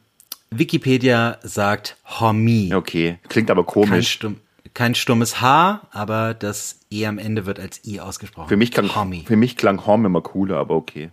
[0.49, 2.73] Wikipedia sagt Homie.
[2.73, 4.13] Okay, klingt aber komisch.
[4.13, 4.37] stumm,
[4.73, 8.49] kein stummes H, aber das E am Ende wird als I ausgesprochen.
[8.49, 9.23] Für mich, klang, Homie.
[9.25, 11.11] für mich klang Homme immer cooler, aber okay.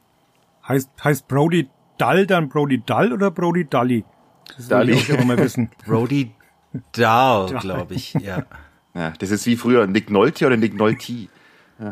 [0.66, 1.68] Heißt, heißt Brody
[1.98, 4.04] Dull dann Brody Dull oder Brody Dully?
[4.56, 4.92] Das will Dully.
[4.92, 5.70] ich auch mal wissen.
[5.86, 6.32] Brody
[6.92, 8.14] Dahl, glaube ich.
[8.14, 8.44] Ja.
[8.94, 11.28] Ja, das ist wie früher Nick Nolte oder Nick Nolte.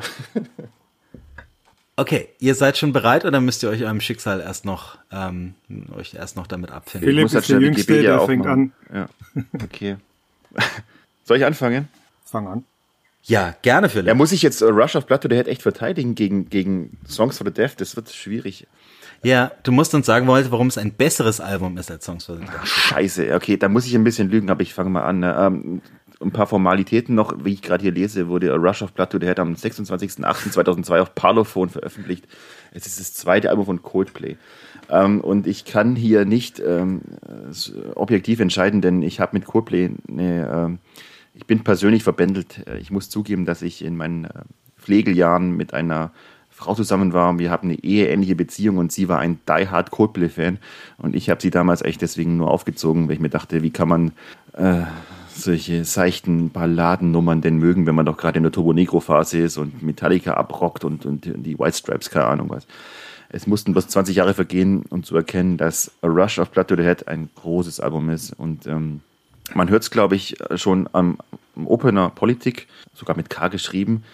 [1.98, 5.54] Okay, ihr seid schon bereit oder müsst ihr euch eurem Schicksal erst noch ähm,
[5.96, 7.08] euch erst noch damit abfinden?
[7.08, 8.72] Philipp muss halt ist der Jüngste, der fängt aufmachen.
[8.90, 9.08] an.
[9.34, 9.96] Ja, okay.
[11.26, 11.88] Soll ich anfangen?
[12.24, 12.64] Fang an.
[13.24, 14.06] Ja, gerne, Philipp.
[14.06, 16.96] Ja, muss ich jetzt äh, Rush of Blood to the Head echt verteidigen gegen, gegen
[17.08, 17.74] Songs for the Deaf?
[17.74, 18.68] Das wird schwierig.
[19.24, 22.36] Ja, du musst uns sagen, wollen, warum es ein besseres Album ist als Songs for
[22.36, 22.64] the Deaf.
[22.64, 25.18] Scheiße, okay, da muss ich ein bisschen lügen, aber ich fange mal an.
[25.18, 25.36] Ne?
[25.36, 25.82] Ähm,
[26.20, 29.26] ein paar Formalitäten noch, wie ich gerade hier lese, wurde Rush of Blood to the
[29.26, 32.28] Head am 26.08.2002 auf Parlophone veröffentlicht.
[32.72, 34.36] Es ist das zweite Album von Coldplay.
[34.88, 37.02] Ähm, und ich kann hier nicht ähm,
[37.96, 40.78] objektiv entscheiden, denn ich habe mit Coldplay eine, ähm,
[41.36, 42.66] ich bin persönlich verbändelt.
[42.66, 44.30] Äh, Ich muss zugeben, dass ich in meinen äh,
[44.78, 46.10] Pflegeljahren mit einer
[46.50, 47.38] Frau zusammen war.
[47.38, 50.58] Wir haben eine eheähnliche Beziehung und sie war ein die-hard Coldplay-Fan.
[50.96, 53.88] Und ich habe sie damals echt deswegen nur aufgezogen, weil ich mir dachte, wie kann
[53.88, 54.12] man
[54.54, 54.84] äh,
[55.28, 59.82] solche seichten Balladennummern denn mögen, wenn man doch gerade in der Turbo Negro-Phase ist und
[59.82, 62.66] Metallica abrockt und, und die White Stripes, keine Ahnung was.
[63.28, 66.76] Es mussten bloß 20 Jahre vergehen, um zu erkennen, dass A Rush of Blood to
[66.76, 68.32] the Head ein großes Album ist.
[68.32, 69.02] Und ähm,
[69.54, 71.18] man hört es, glaube ich, schon am,
[71.64, 74.04] Opener Politik, sogar mit K geschrieben,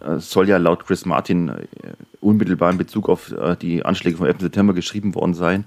[0.00, 1.66] äh, soll ja laut Chris Martin äh,
[2.20, 4.40] unmittelbar in Bezug auf äh, die Anschläge vom 11.
[4.40, 5.64] September geschrieben worden sein,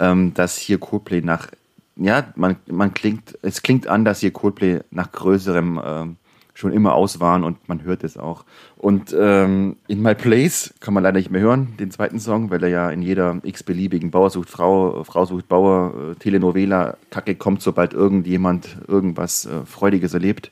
[0.00, 1.48] ähm, dass hier Coldplay nach,
[1.96, 6.16] ja, man, man klingt, es klingt an, dass hier Coldplay nach größerem ähm,
[6.58, 8.44] schon immer aus waren und man hört es auch.
[8.76, 12.64] Und ähm, In My Place kann man leider nicht mehr hören, den zweiten Song, weil
[12.64, 17.62] er ja in jeder x-beliebigen Bauer sucht Frau, Frau sucht Bauer, äh, Telenovela, Kacke kommt,
[17.62, 20.50] sobald irgendjemand irgendwas äh, Freudiges erlebt.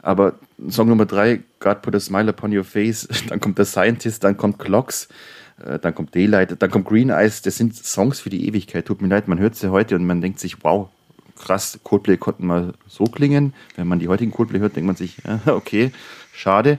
[0.00, 0.36] Aber
[0.70, 4.38] Song Nummer drei, God Put a Smile Upon Your Face, dann kommt The Scientist, dann
[4.38, 5.08] kommt Clocks,
[5.62, 7.42] äh, dann kommt Daylight, dann kommt Green Eyes.
[7.42, 8.86] Das sind Songs für die Ewigkeit.
[8.86, 10.88] Tut mir leid, man hört sie heute und man denkt sich, wow,
[11.38, 13.54] krass, Coldplay konnten mal so klingen.
[13.76, 15.92] Wenn man die heutigen Coldplay hört, denkt man sich, äh, okay,
[16.32, 16.78] schade.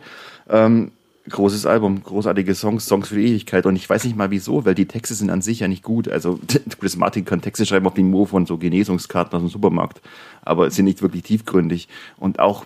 [0.50, 0.92] Ähm,
[1.30, 3.66] großes Album, großartige Songs, Songs für die Ewigkeit.
[3.66, 6.08] Und ich weiß nicht mal wieso, weil die Texte sind an sich ja nicht gut.
[6.08, 6.40] Also
[6.80, 10.02] Chris Martin kann Texte schreiben auf dem Niveau von so Genesungskarten aus dem Supermarkt,
[10.44, 11.88] aber sind nicht wirklich tiefgründig.
[12.18, 12.66] Und auch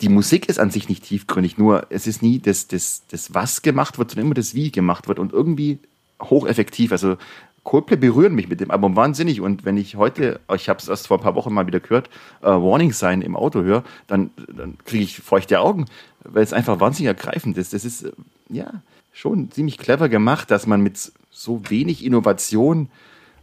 [0.00, 3.62] die Musik ist an sich nicht tiefgründig, nur es ist nie das, das, das was
[3.62, 5.78] gemacht wird, sondern immer das wie gemacht wird und irgendwie
[6.20, 6.90] hocheffektiv.
[6.90, 7.16] Also
[7.64, 11.06] Coldplay berühren mich mit dem Album wahnsinnig und wenn ich heute, ich habe es erst
[11.06, 12.10] vor ein paar Wochen mal wieder gehört,
[12.40, 15.86] äh, Warning Sign im Auto höre, dann, dann kriege ich feuchte Augen,
[16.24, 17.72] weil es einfach wahnsinnig ergreifend ist.
[17.72, 18.12] Das ist äh,
[18.48, 18.82] ja
[19.12, 22.88] schon ziemlich clever gemacht, dass man mit so wenig Innovation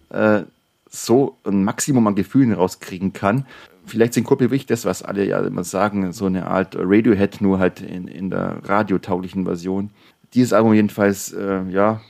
[0.09, 0.41] äh,
[0.89, 3.45] so ein Maximum an Gefühlen rauskriegen kann.
[3.85, 7.59] Vielleicht sind Coldplay wirklich das, was alle ja immer sagen, so eine Art Radiohead, nur
[7.59, 9.91] halt in, in der radiotauglichen Version.
[10.33, 12.01] Dieses Album jedenfalls, äh, ja,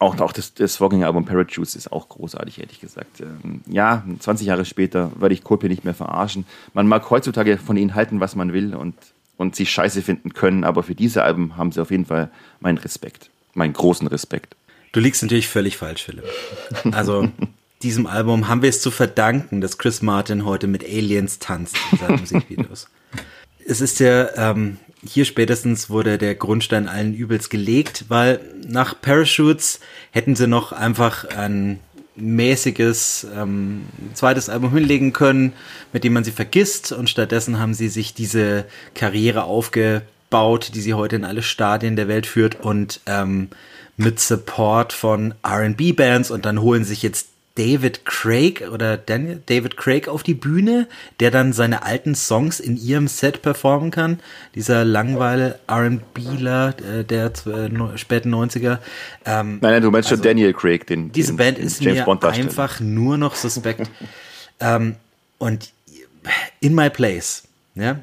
[0.00, 3.20] auch, auch das, das Vorgängeralbum Parachutes ist auch großartig, ehrlich gesagt.
[3.20, 6.46] Ähm, ja, 20 Jahre später werde ich Coldplay nicht mehr verarschen.
[6.72, 8.94] Man mag heutzutage von ihnen halten, was man will und,
[9.36, 12.30] und sie scheiße finden können, aber für diese Alben haben sie auf jeden Fall
[12.60, 14.56] meinen Respekt, meinen großen Respekt.
[14.92, 16.24] Du liegst natürlich völlig falsch, Philipp.
[16.92, 17.28] Also
[17.82, 21.98] diesem Album haben wir es zu verdanken, dass Chris Martin heute mit Aliens tanzt in
[21.98, 22.88] seinen Musikvideos.
[23.66, 29.80] Es ist ja ähm, hier spätestens wurde der Grundstein allen Übels gelegt, weil nach Parachutes
[30.10, 31.80] hätten sie noch einfach ein
[32.16, 35.54] mäßiges ähm, zweites Album hinlegen können,
[35.92, 36.92] mit dem man sie vergisst.
[36.92, 42.08] Und stattdessen haben sie sich diese Karriere aufgebaut, die sie heute in alle Stadien der
[42.08, 43.48] Welt führt und ähm,
[43.96, 50.08] mit Support von R&B-Bands und dann holen sich jetzt David Craig oder Daniel David Craig
[50.08, 50.86] auf die Bühne,
[51.18, 54.20] der dann seine alten Songs in ihrem Set performen kann.
[54.54, 58.78] Dieser langweile R&Bler äh, der äh, späten 90er.
[59.24, 61.80] Ähm, nein, nein, du meinst also, schon Daniel Craig, den Diese den, Band den ist
[61.80, 63.90] James mir einfach nur noch suspekt.
[64.60, 64.96] ähm,
[65.38, 65.72] und
[66.60, 67.44] In My Place,
[67.74, 67.98] ja,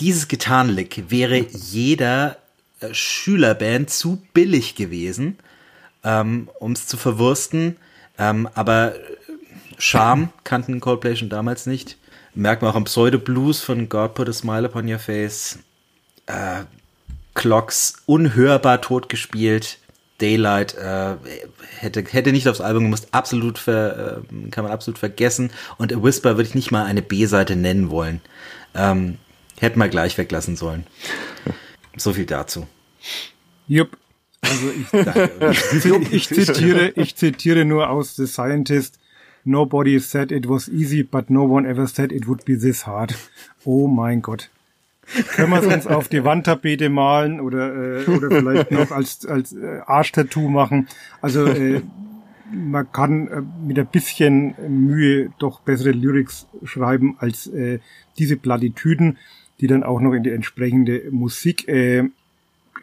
[0.00, 2.38] dieses Gitarrenlick wäre jeder
[2.80, 5.38] äh, Schülerband zu billig gewesen,
[6.04, 7.76] ähm, um es zu verwursten
[8.18, 8.94] ähm, aber
[9.78, 11.96] Charme kannten Coldplay schon damals nicht.
[12.34, 15.58] Merkt man auch am Pseudo-Blues von God Put a Smile Upon Your Face.
[16.26, 16.64] Äh,
[17.34, 19.78] Clocks unhörbar tot gespielt.
[20.18, 21.14] Daylight äh,
[21.78, 25.52] hätte, hätte nicht aufs Album gemusst, absolut ver, äh, kann man absolut vergessen.
[25.78, 28.20] Und A Whisper würde ich nicht mal eine B-Seite nennen wollen.
[28.74, 29.18] Ähm,
[29.60, 30.86] hätten wir gleich weglassen sollen.
[31.96, 32.66] So viel dazu.
[33.68, 33.96] Jupp.
[34.42, 38.98] Also ich, ich, zitiere, ich zitiere nur aus The Scientist.
[39.44, 43.14] Nobody said it was easy, but no one ever said it would be this hard.
[43.64, 44.50] Oh mein Gott.
[45.34, 49.54] Können wir es uns auf die Wandtapete malen oder, äh, oder vielleicht noch als, als
[49.54, 50.86] äh, Arschtattoo machen?
[51.22, 51.80] Also äh,
[52.52, 57.78] man kann äh, mit ein bisschen Mühe doch bessere Lyrics schreiben als äh,
[58.18, 59.16] diese Plattitüden,
[59.60, 62.04] die dann auch noch in die entsprechende Musik äh,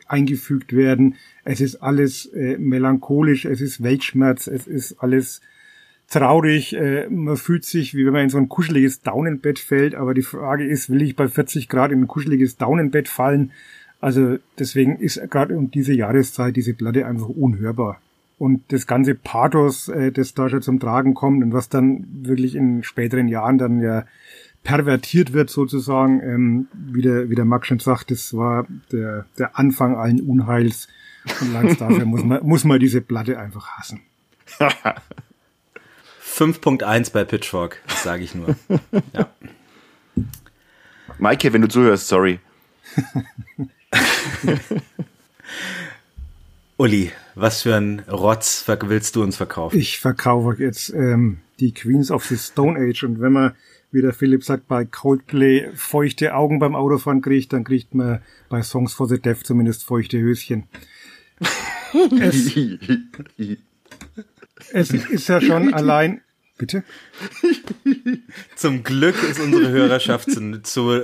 [0.07, 1.15] eingefügt werden.
[1.43, 5.41] Es ist alles äh, melancholisch, es ist Weltschmerz, es ist alles
[6.09, 6.75] traurig.
[6.75, 9.95] Äh, man fühlt sich, wie wenn man in so ein kuscheliges Daunenbett fällt.
[9.95, 13.51] Aber die Frage ist, will ich bei 40 Grad in ein kuscheliges Daunenbett fallen?
[14.01, 18.01] Also deswegen ist gerade um diese Jahreszeit diese Platte einfach unhörbar.
[18.37, 22.55] Und das ganze Pathos, äh, das da schon zum Tragen kommt und was dann wirklich
[22.55, 24.05] in späteren Jahren dann ja
[24.65, 29.57] pervertiert wird sozusagen, ähm, wie, der, wie der Max schon sagt, das war der, der
[29.57, 30.89] Anfang allen Unheils.
[31.39, 34.01] Und langs dafür muss man, muss man diese Platte einfach hassen.
[36.35, 38.57] 5.1 bei Pitchfork, sage ich nur.
[39.13, 39.29] Ja.
[41.17, 42.39] Maike, wenn du zuhörst, sorry.
[46.75, 49.79] Uli, was für ein Rotz willst du uns verkaufen?
[49.79, 53.55] Ich verkaufe jetzt ähm, die Queens of the Stone Age und wenn man
[53.95, 58.61] wie der Philipp sagt, bei Coldplay feuchte Augen beim Autofahren kriegt, dann kriegt man bei
[58.61, 60.67] Songs for the Deaf zumindest feuchte Höschen.
[62.19, 62.53] es,
[64.73, 66.21] es ist ja schon allein.
[66.57, 66.83] Bitte?
[68.55, 71.01] Zum Glück ist unsere Hörerschaft zu, zu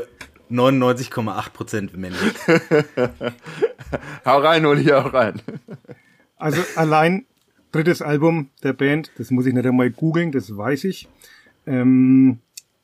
[0.52, 2.34] 99,8 Prozent männlich.
[4.26, 5.42] hau rein, Uli, hau rein.
[6.36, 7.26] Also allein
[7.72, 11.08] drittes Album der Band, das muss ich nicht einmal googeln, das weiß ich.
[11.66, 12.39] Ähm,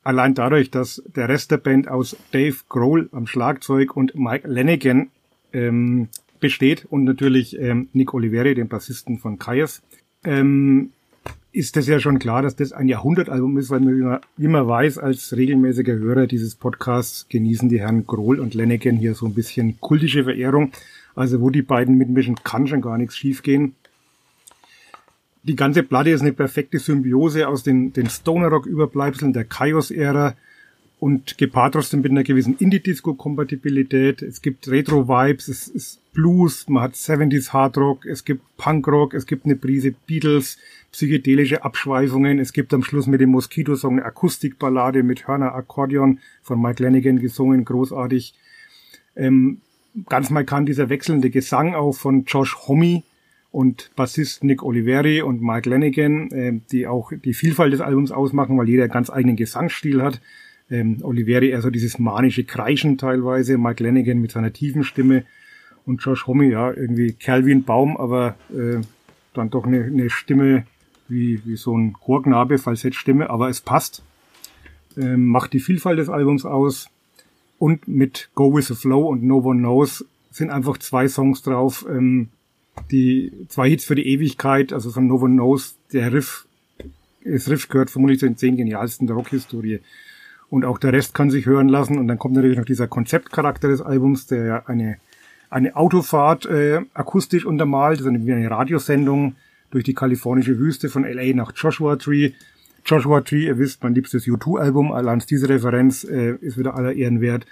[0.08, 5.10] allein dadurch, dass der Rest der Band aus Dave Grohl am Schlagzeug und Mike Lanigan
[5.52, 6.08] ähm,
[6.40, 9.82] besteht und natürlich ähm, Nick Oliveri, den Bassisten von Kaias,
[10.24, 10.92] ähm,
[11.52, 14.98] ist das ja schon klar, dass das ein Jahrhundertalbum ist, weil man, wie man weiß,
[14.98, 19.82] als regelmäßiger Hörer dieses Podcasts genießen die Herren Grohl und Lanigan hier so ein bisschen
[19.82, 20.72] kultische Verehrung.
[21.16, 23.76] Also wo die beiden mitmischen, kann schon gar nichts schiefgehen
[25.48, 30.36] die ganze Platte ist eine perfekte Symbiose aus den, den Stoner Rock Überbleibseln der Chaos-Ära
[31.00, 34.22] und gepaart trotzdem mit einer gewissen Indie-Disco-Kompatibilität.
[34.24, 39.46] Es gibt Retro-Vibes, es ist Blues, man hat 70s Hardrock, es gibt Punkrock, es gibt
[39.46, 40.58] eine Prise Beatles,
[40.92, 46.62] psychedelische Abschweifungen, es gibt am Schluss mit dem Mosquito-Song eine Akustikballade mit Hörner Akkordeon von
[46.62, 48.34] Mike Lanigan gesungen, großartig.
[49.16, 49.62] Ähm,
[50.10, 53.04] ganz markant dieser wechselnde Gesang auch von Josh Homme
[53.52, 58.58] und Bassist Nick Oliveri und Mike Lanigan, äh, die auch die Vielfalt des Albums ausmachen,
[58.58, 60.22] weil jeder ganz eigenen Gesangsstil hat
[60.70, 65.24] ähm, Oliveri eher so dieses manische Kreischen teilweise, Mike Lanigan mit seiner tiefen Stimme
[65.86, 67.16] und Josh Homme, ja, irgendwie
[67.52, 68.82] ein Baum, aber äh,
[69.34, 70.66] dann doch eine, eine Stimme
[71.08, 74.04] wie, wie so ein Chorknabe, Falsettstimme, aber es passt.
[74.98, 76.90] Ähm, macht die Vielfalt des Albums aus.
[77.60, 81.86] Und mit Go With The Flow und No One Knows sind einfach zwei Songs drauf,
[81.90, 82.30] ähm,
[82.92, 86.48] die zwei Hits für die Ewigkeit, also von No One Knows, der Riff,
[87.24, 89.82] das Riff gehört vermutlich zu den zehn genialsten der Rockhistorie
[90.50, 91.98] und auch der Rest kann sich hören lassen.
[91.98, 94.98] Und dann kommt natürlich noch dieser Konzeptcharakter des Albums, der ja eine,
[95.50, 99.36] eine Autofahrt äh, akustisch untermalt, also wie eine Radiosendung
[99.70, 102.32] durch die kalifornische Wüste von LA nach Joshua Tree.
[102.86, 107.20] Joshua Tree, ihr wisst, mein liebstes U2-Album, allein diese Referenz äh, ist wieder aller Ehren
[107.20, 107.46] wert.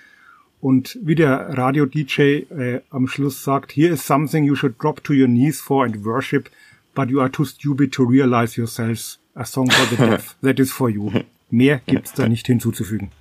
[0.62, 5.14] Und wie der Radio-DJ äh, am Schluss sagt, here is something you should drop to
[5.14, 6.50] your knees for and worship,
[6.96, 9.20] but you are too stupid to realize yourselves.
[9.36, 10.36] A song for the deaf.
[10.42, 11.12] That is for you.
[11.52, 13.12] Mehr gibt's da nicht hinzuzufügen.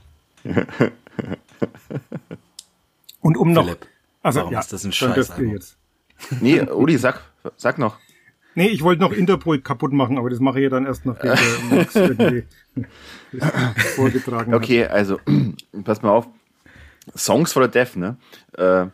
[3.21, 3.65] Und um noch.
[3.65, 3.87] Philipp,
[4.23, 5.53] also, warum ja, ist das ein Scheißalbum?
[5.53, 5.77] jetzt.
[6.41, 7.21] Nee, Uli, sag,
[7.57, 7.99] sag noch.
[8.55, 11.35] Nee, ich wollte noch Interpol kaputt machen, aber das mache ich ja dann erst, nachdem
[11.35, 11.93] der Max
[13.97, 14.63] vorgetragen hat.
[14.63, 15.19] Okay, also,
[15.85, 16.29] pass mal auf.
[17.17, 18.17] Songs for the Deaf, ne?
[18.57, 18.87] Äh,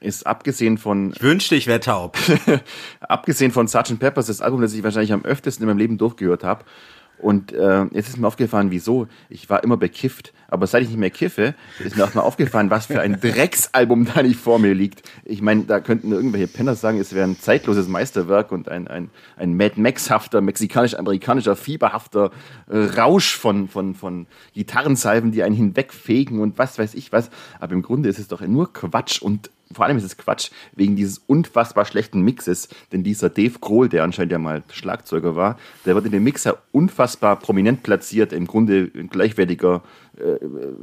[0.00, 2.16] ist abgesehen von, Ich wünschte, ich wäre taub.
[3.00, 3.98] abgesehen von Sgt.
[3.98, 6.64] Peppers das Album, das ich wahrscheinlich am öftesten in meinem Leben durchgehört habe.
[7.20, 9.06] Und äh, jetzt ist mir aufgefallen, wieso.
[9.28, 12.70] Ich war immer bekifft, aber seit ich nicht mehr kiffe, ist mir auch mal aufgefallen,
[12.70, 15.02] was für ein Drecksalbum da nicht vor mir liegt.
[15.24, 19.10] Ich meine, da könnten irgendwelche Penner sagen, es wäre ein zeitloses Meisterwerk und ein, ein,
[19.36, 22.30] ein Mad Max-hafter, mexikanisch-amerikanischer, fieberhafter
[22.68, 27.30] äh, Rausch von, von, von Gitarrensalven, die einen hinwegfegen und was weiß ich was.
[27.60, 30.96] Aber im Grunde ist es doch nur Quatsch und vor allem ist es Quatsch wegen
[30.96, 35.94] dieses unfassbar schlechten Mixes, denn dieser Dave Grohl, der anscheinend ja mal Schlagzeuger war, der
[35.94, 39.82] wird in dem Mixer unfassbar prominent platziert, im Grunde ein gleichwertiger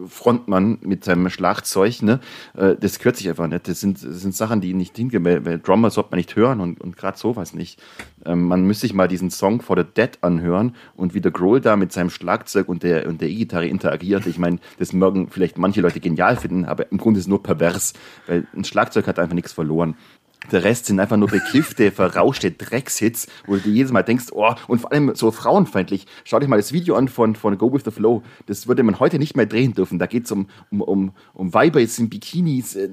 [0.07, 2.19] Frontmann mit seinem Schlagzeug, ne?
[2.55, 3.67] Äh, das gehört sich einfach nicht.
[3.67, 6.97] Das sind, das sind Sachen, die nicht hingehen, Drummer sollte man nicht hören und, und
[6.97, 7.81] gerade sowas nicht.
[8.25, 11.61] Ähm, man müsste sich mal diesen Song For the Dead anhören und wie der Grohl
[11.61, 14.25] da mit seinem Schlagzeug und der und der E-Gitarre interagiert.
[14.25, 17.43] Ich meine, das mögen vielleicht manche Leute genial finden, aber im Grunde ist es nur
[17.43, 17.93] pervers,
[18.27, 19.95] weil ein Schlagzeug hat einfach nichts verloren.
[20.51, 24.53] Der Rest sind einfach nur bekiffte, verrauschte Dreckshits, wo du dir jedes Mal denkst, oh,
[24.67, 26.05] und vor allem so frauenfeindlich.
[26.23, 28.23] Schau dich mal das Video an von, von Go With The Flow.
[28.45, 29.99] Das würde man heute nicht mehr drehen dürfen.
[29.99, 32.87] Da geht's um, um, um, um Weiber jetzt in Bikinis äh,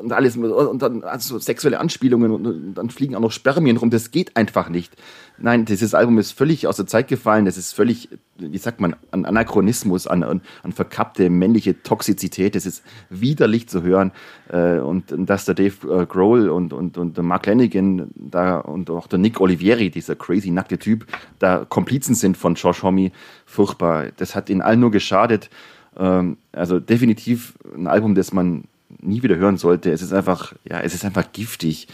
[0.00, 3.90] und alles und dann also sexuelle Anspielungen und, und dann fliegen auch noch Spermien rum.
[3.90, 4.94] Das geht einfach nicht.
[5.42, 7.46] Nein, dieses Album ist völlig aus der Zeit gefallen.
[7.46, 12.54] Das ist völlig, wie sagt man, an Anachronismus, an, an, an verkappte männliche Toxizität.
[12.54, 14.12] Das ist widerlich zu hören.
[14.52, 18.90] Äh, und, dass der Dave äh, Grohl und, und, und der Mark Lanigan da und
[18.90, 21.06] auch der Nick Olivieri, dieser crazy nackte Typ,
[21.38, 23.10] da Komplizen sind von Josh Homme,
[23.46, 24.08] furchtbar.
[24.18, 25.48] Das hat ihnen allen nur geschadet.
[25.96, 28.64] Ähm, also definitiv ein Album, das man
[29.00, 29.90] nie wieder hören sollte.
[29.90, 31.88] Es ist einfach, ja, es ist einfach giftig.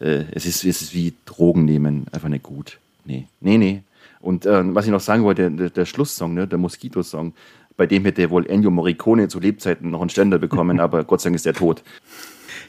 [0.00, 2.78] Äh, es, ist, es ist wie Drogen nehmen, einfach nicht gut.
[3.06, 3.82] Nee, nee, nee.
[4.20, 7.34] Und äh, was ich noch sagen wollte, der, der Schlusssong, ne, der Mosquito-Song,
[7.76, 11.28] bei dem hätte wohl Ennio Morricone zu Lebzeiten noch einen Ständer bekommen, aber Gott sei
[11.28, 11.82] Dank ist er tot.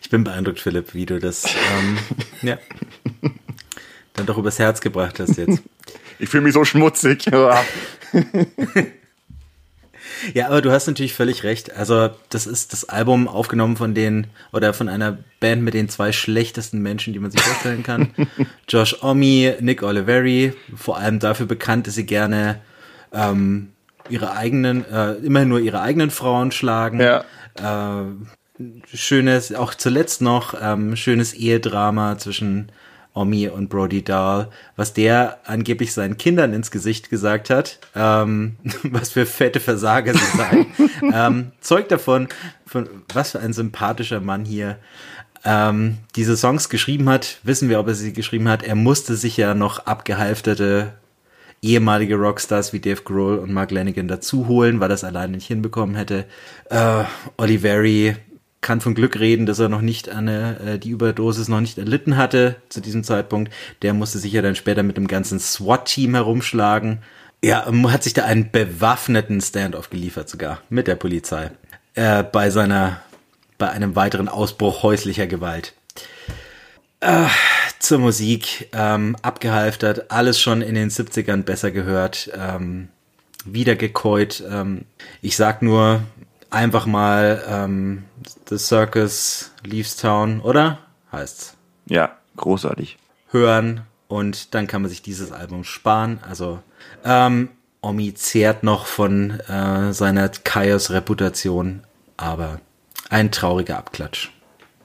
[0.02, 1.98] Ich bin beeindruckt, Philipp, wie du das ähm,
[2.44, 2.60] ja,
[4.14, 5.64] dann doch übers Herz gebracht hast jetzt.
[6.20, 7.26] Ich fühle mich so schmutzig.
[10.34, 11.76] Ja, aber du hast natürlich völlig recht.
[11.76, 16.11] Also, das ist das Album aufgenommen von den, oder von einer Band mit den zwei
[16.11, 18.13] schlechtesten Menschen, die man sich vorstellen kann.
[18.68, 22.59] Josh Omi, Nick Oliveri, vor allem dafür bekannt, dass sie gerne
[23.13, 23.70] ähm,
[24.09, 26.99] ihre eigenen, äh, immer nur ihre eigenen Frauen schlagen.
[26.99, 27.24] Ja.
[27.55, 28.05] Äh,
[28.93, 32.72] schönes, auch zuletzt noch, ähm, schönes Ehedrama zwischen
[33.18, 39.09] Omi und Brody Dahl, was der angeblich seinen Kindern ins Gesicht gesagt hat, ähm, was
[39.09, 40.65] für fette Versager sie seien,
[41.13, 42.28] ähm, zeugt davon,
[42.65, 44.78] von was für ein sympathischer Mann hier
[45.43, 47.39] ähm, diese Songs geschrieben hat.
[47.43, 48.63] Wissen wir, ob er sie geschrieben hat.
[48.63, 50.93] Er musste sich ja noch abgehalfterte
[51.61, 55.95] ehemalige Rockstars wie Dave Grohl und Mark Lanigan dazu holen, weil das alleine nicht hinbekommen
[55.95, 56.26] hätte.
[56.70, 57.03] Äh,
[57.38, 58.15] Oliveri
[58.68, 62.18] kann von Glück reden, dass er noch nicht eine, äh, die Überdosis noch nicht erlitten
[62.18, 63.49] hatte zu diesem Zeitpunkt.
[63.82, 66.99] Der musste sich ja dann später mit dem ganzen SWAT-Team herumschlagen.
[67.41, 71.51] Ja, hat sich da einen bewaffneten Standoff geliefert sogar mit der Polizei
[71.93, 72.99] äh, bei seiner
[73.57, 75.74] bei einem weiteren Ausbruch häuslicher Gewalt.
[76.99, 77.28] Äh,
[77.80, 82.89] zur Musik, ähm, abgehalftert, alles schon in den 70ern besser gehört, ähm,
[83.45, 84.43] wiedergekäut.
[84.51, 84.82] Ähm,
[85.22, 86.01] ich sag nur
[86.50, 88.06] einfach mal ähm,
[88.48, 90.80] The Circus Leaves Town, oder?
[91.12, 91.56] Heißt's.
[91.86, 92.98] Ja, großartig.
[93.32, 96.20] Hören und dann kann man sich dieses Album sparen.
[96.28, 96.62] Also
[97.04, 97.50] ähm,
[97.82, 101.84] Omi zehrt noch von äh, seiner Chaos-Reputation,
[102.18, 102.60] aber
[103.10, 104.32] ein trauriger Abklatsch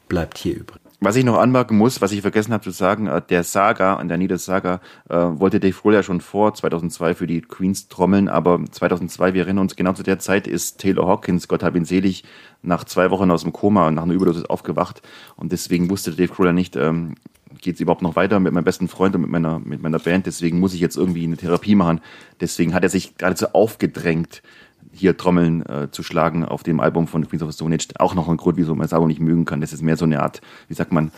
[0.09, 0.82] bleibt hier übrig.
[1.05, 4.07] Was ich noch anmerken muss, was ich vergessen habe zu sagen, äh, der Saga, an
[4.07, 8.29] der Nieder Saga, äh, wollte Dave Grohl ja schon vor 2002 für die Queens trommeln,
[8.29, 11.85] aber 2002, wir erinnern uns, genau zu der Zeit ist Taylor Hawkins, Gott hab ihn
[11.85, 12.23] selig,
[12.63, 15.03] nach zwei Wochen aus dem Koma und nach einer Überdosis aufgewacht
[15.35, 17.17] und deswegen wusste Dave Grohl ja nicht, ähm,
[17.61, 20.27] geht es überhaupt noch weiter mit meinem besten Freund und mit meiner, mit meiner Band,
[20.27, 22.01] deswegen muss ich jetzt irgendwie eine Therapie machen.
[22.41, 24.43] Deswegen hat er sich geradezu aufgedrängt,
[24.93, 27.89] hier Trommeln äh, zu schlagen auf dem Album von Queens of the Stone Age.
[27.99, 29.61] Auch noch ein Grund, wieso man das Album nicht mögen kann.
[29.61, 31.11] Das ist mehr so eine Art, wie sagt man,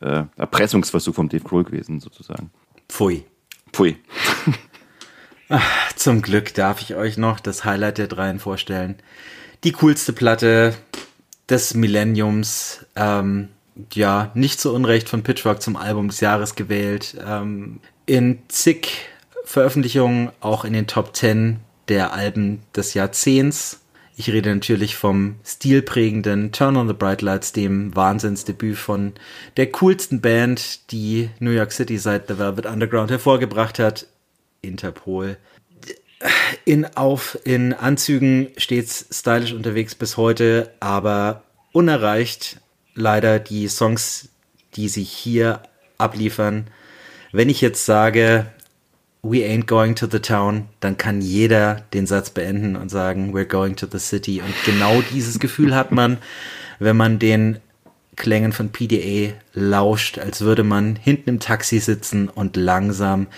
[0.00, 2.50] äh, Erpressungsversuch von Dave Grohl gewesen, sozusagen.
[2.88, 3.24] Pfui.
[3.72, 3.96] Pfui.
[5.48, 8.96] Ach, zum Glück darf ich euch noch das Highlight der dreien vorstellen.
[9.64, 10.74] Die coolste Platte
[11.48, 12.86] des Millenniums.
[12.96, 13.48] Ähm,
[13.92, 17.16] ja, nicht zu Unrecht von Pitchfork zum Album des Jahres gewählt.
[17.24, 18.88] Ähm, in zig
[19.44, 23.80] Veröffentlichungen, auch in den Top 10 der Alben des Jahrzehnts.
[24.16, 29.12] Ich rede natürlich vom stilprägenden Turn on the Bright Lights, dem Wahnsinnsdebüt von
[29.56, 34.06] der coolsten Band, die New York City seit The Velvet Underground hervorgebracht hat,
[34.60, 35.36] Interpol.
[36.64, 42.60] In, auf, in Anzügen stets stylisch unterwegs bis heute, aber unerreicht
[42.94, 44.30] leider die Songs,
[44.74, 45.62] die sich hier
[45.96, 46.66] abliefern.
[47.30, 48.46] Wenn ich jetzt sage,
[49.22, 53.44] we ain't going to the town, dann kann jeder den Satz beenden und sagen, we're
[53.44, 54.40] going to the city.
[54.40, 56.18] Und genau dieses Gefühl hat man,
[56.78, 57.58] wenn man den
[58.16, 63.28] Klängen von PDA lauscht, als würde man hinten im Taxi sitzen und langsam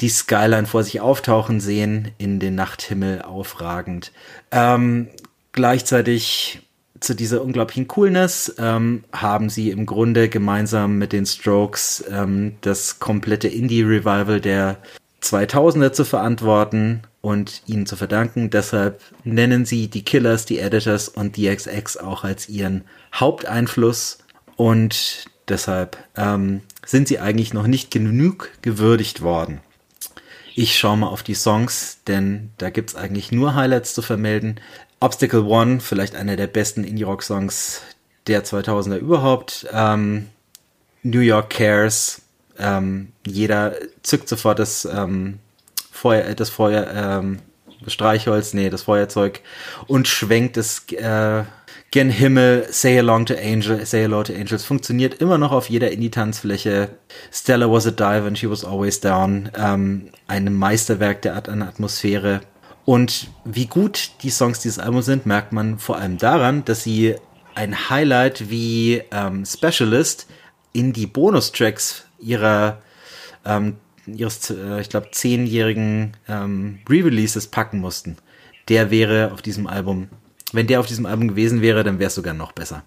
[0.00, 4.12] die Skyline vor sich auftauchen sehen, in den Nachthimmel aufragend.
[4.50, 5.08] Ähm,
[5.52, 6.62] gleichzeitig
[7.00, 12.98] zu dieser unglaublichen Coolness ähm, haben sie im Grunde gemeinsam mit den Strokes ähm, das
[12.98, 14.78] komplette Indie-Revival der
[15.22, 18.50] 2000er zu verantworten und ihnen zu verdanken.
[18.50, 24.18] Deshalb nennen sie die Killers, die Editors und die XX auch als ihren Haupteinfluss
[24.56, 29.60] und deshalb ähm, sind sie eigentlich noch nicht genug gewürdigt worden.
[30.54, 34.60] Ich schaue mal auf die Songs, denn da gibt's eigentlich nur Highlights zu vermelden.
[34.98, 37.82] Obstacle One, vielleicht einer der besten Indie-Rock-Songs
[38.26, 39.66] der 2000er überhaupt.
[39.72, 40.28] Ähm,
[41.02, 42.20] New York Cares,
[42.60, 45.38] ähm, jeder zückt sofort das ähm,
[45.90, 47.38] Feuer, äh, das Feuer, ähm,
[47.86, 49.40] Streichholz, nee, das Feuerzeug
[49.86, 51.44] und schwenkt es äh,
[51.90, 52.66] gen Himmel.
[52.70, 56.90] Say Along to Angel, Say Hello to Angels funktioniert immer noch auf jeder Indie-Tanzfläche.
[57.32, 59.50] Stella was a dive and she was always down.
[59.56, 62.40] Ähm, ein Meisterwerk der Art an Atmosphäre.
[62.84, 67.16] Und wie gut die Songs dieses Albums sind, merkt man vor allem daran, dass sie
[67.54, 70.26] ein Highlight wie ähm, Specialist
[70.72, 72.82] in die Bonustracks ihrer
[73.44, 78.16] ähm, ihres, äh, ich glaube, zehnjährigen ähm, Re-Releases packen mussten.
[78.68, 80.08] Der wäre auf diesem Album,
[80.52, 82.84] wenn der auf diesem Album gewesen wäre, dann wäre es sogar noch besser.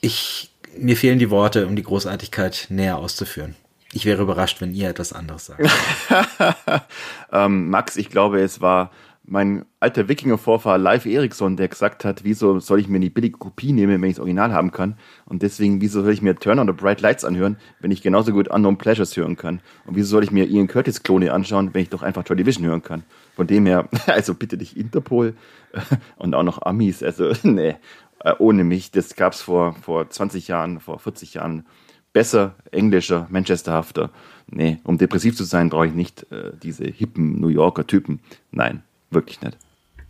[0.00, 3.56] Ich, mir fehlen die Worte, um die Großartigkeit näher auszuführen.
[3.92, 5.62] Ich wäre überrascht, wenn ihr etwas anderes sagt.
[7.32, 8.90] ähm, Max, ich glaube, es war
[9.26, 13.72] mein alter Wikinger-Vorfahr Live Eriksson, der gesagt hat, wieso soll ich mir die billige Kopie
[13.72, 14.96] nehmen, wenn ich das Original haben kann?
[15.24, 18.32] Und deswegen, wieso soll ich mir Turn on the Bright Lights anhören, wenn ich genauso
[18.32, 19.60] gut Unknown Pleasures hören kann?
[19.86, 22.82] Und wieso soll ich mir Ian Curtis-Klone anschauen, wenn ich doch einfach Joy Division hören
[22.82, 23.02] kann?
[23.34, 25.34] Von dem her, also bitte dich Interpol
[26.16, 27.76] und auch noch Amis, also nee,
[28.20, 31.64] äh, ohne mich, das gab's vor, vor 20 Jahren, vor 40 Jahren
[32.12, 34.10] besser, englischer, Manchesterhafter.
[34.46, 38.20] Nee, um depressiv zu sein, brauche ich nicht äh, diese hippen New Yorker Typen.
[38.50, 38.82] Nein,
[39.14, 39.56] Wirklich nicht.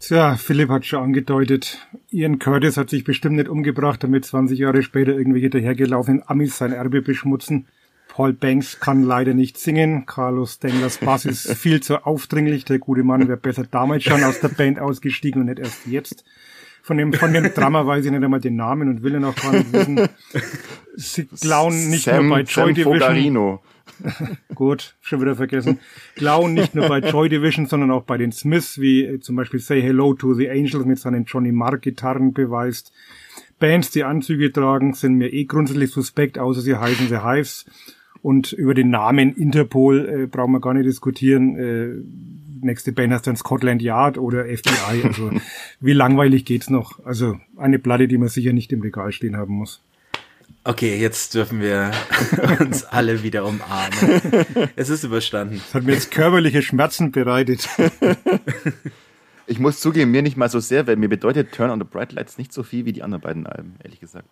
[0.01, 1.79] Tja, Philipp hat schon angedeutet,
[2.11, 6.73] Ian Curtis hat sich bestimmt nicht umgebracht, damit 20 Jahre später irgendwelche dahergelaufenen Amis sein
[6.73, 7.67] Erbe beschmutzen.
[8.09, 10.07] Paul Banks kann leider nicht singen.
[10.07, 12.65] Carlos Denglers Bass ist viel zu aufdringlich.
[12.65, 16.25] Der gute Mann wäre besser damals schon aus der Band ausgestiegen und nicht erst jetzt.
[16.83, 19.35] Von dem, von dem Drama weiß ich nicht einmal den Namen und will ihn auch
[19.35, 20.07] gar nicht wissen.
[20.97, 23.01] Sie klauen nicht Sam, nur bei Joy Sam Division.
[23.01, 23.63] Fogarino.
[24.55, 25.79] Gut, schon wieder vergessen.
[26.15, 29.61] Klauen nicht nur bei Joy Division, sondern auch bei den Smiths, wie äh, zum Beispiel
[29.61, 32.93] Say Hello to the Angels mit seinen Johnny Mark Gitarren beweist.
[33.59, 37.67] Bands, die Anzüge tragen, sind mir eh grundsätzlich suspekt, außer sie heißen The Hives.
[38.23, 41.57] Und über den Namen Interpol äh, brauchen wir gar nicht diskutieren.
[41.57, 45.03] Äh, nächste Band heißt dann Scotland Yard oder FBI.
[45.05, 45.31] Also
[45.81, 47.05] wie langweilig geht's noch?
[47.05, 49.83] Also eine Platte, die man sicher nicht im Regal stehen haben muss.
[50.67, 51.91] Okay, jetzt dürfen wir
[52.61, 54.71] uns alle wieder umarmen.
[54.77, 55.61] Es ist überstanden.
[55.67, 57.69] Das hat mir jetzt körperliche Schmerzen bereitet.
[59.47, 62.13] Ich muss zugeben, mir nicht mal so sehr, weil mir bedeutet Turn on the Bright
[62.13, 64.27] Lights nicht so viel wie die anderen beiden Alben, ehrlich gesagt.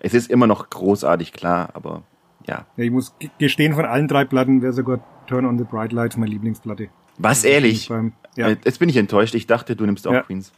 [0.00, 2.02] Es ist immer noch großartig, klar, aber
[2.46, 2.66] ja.
[2.76, 6.16] ja ich muss gestehen, von allen drei Platten wäre sogar Turn on the Bright Lights
[6.16, 6.88] meine Lieblingsplatte.
[7.18, 7.88] Was, ehrlich?
[7.88, 8.48] Beim, ja.
[8.48, 9.34] Äh, jetzt bin ich enttäuscht.
[9.34, 10.22] Ich dachte, du nimmst auch ja.
[10.22, 10.52] Queens.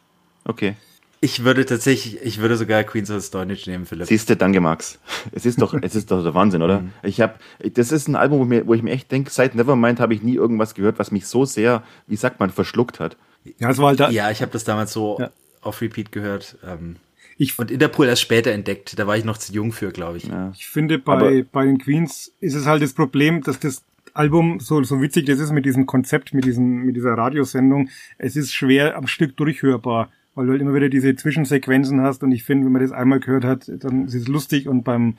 [0.44, 0.76] Okay.
[1.20, 4.06] Ich würde tatsächlich, ich würde sogar Queens of Stone nehmen, Philipp.
[4.06, 4.98] Siehst du, danke Max.
[5.32, 6.80] Es ist doch, es ist doch der Wahnsinn, oder?
[6.80, 6.92] Mhm.
[7.02, 7.34] Ich habe,
[7.72, 10.22] das ist ein Album, wo, mir, wo ich mir echt denke, seit Nevermind habe ich
[10.22, 13.16] nie irgendwas gehört, was mich so sehr, wie sagt man, verschluckt hat.
[13.58, 15.30] Ja, das war halt da ja ich habe das damals so ja.
[15.62, 16.58] auf Repeat gehört.
[16.66, 16.96] Ähm,
[17.38, 18.98] ich, und Interpol erst später entdeckt.
[18.98, 20.24] Da war ich noch zu jung für, glaube ich.
[20.24, 20.52] Ja.
[20.54, 23.82] Ich finde, bei, bei den Queens ist es halt das Problem, dass das
[24.14, 28.36] Album, so, so witzig das ist mit diesem Konzept, mit, diesem, mit dieser Radiosendung, es
[28.36, 32.44] ist schwer am Stück durchhörbar weil du halt immer wieder diese Zwischensequenzen hast und ich
[32.44, 35.14] finde, wenn man das einmal gehört hat, dann ist es lustig und beim,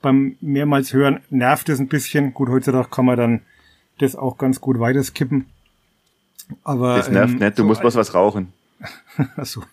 [0.00, 2.32] beim mehrmals hören nervt es ein bisschen.
[2.32, 3.40] Gut, heutzutage kann man dann
[3.98, 5.46] das auch ganz gut weiterskippen.
[6.62, 8.52] Aber, das nervt ähm, nicht, du so musst was was rauchen.
[9.36, 9.64] Achso.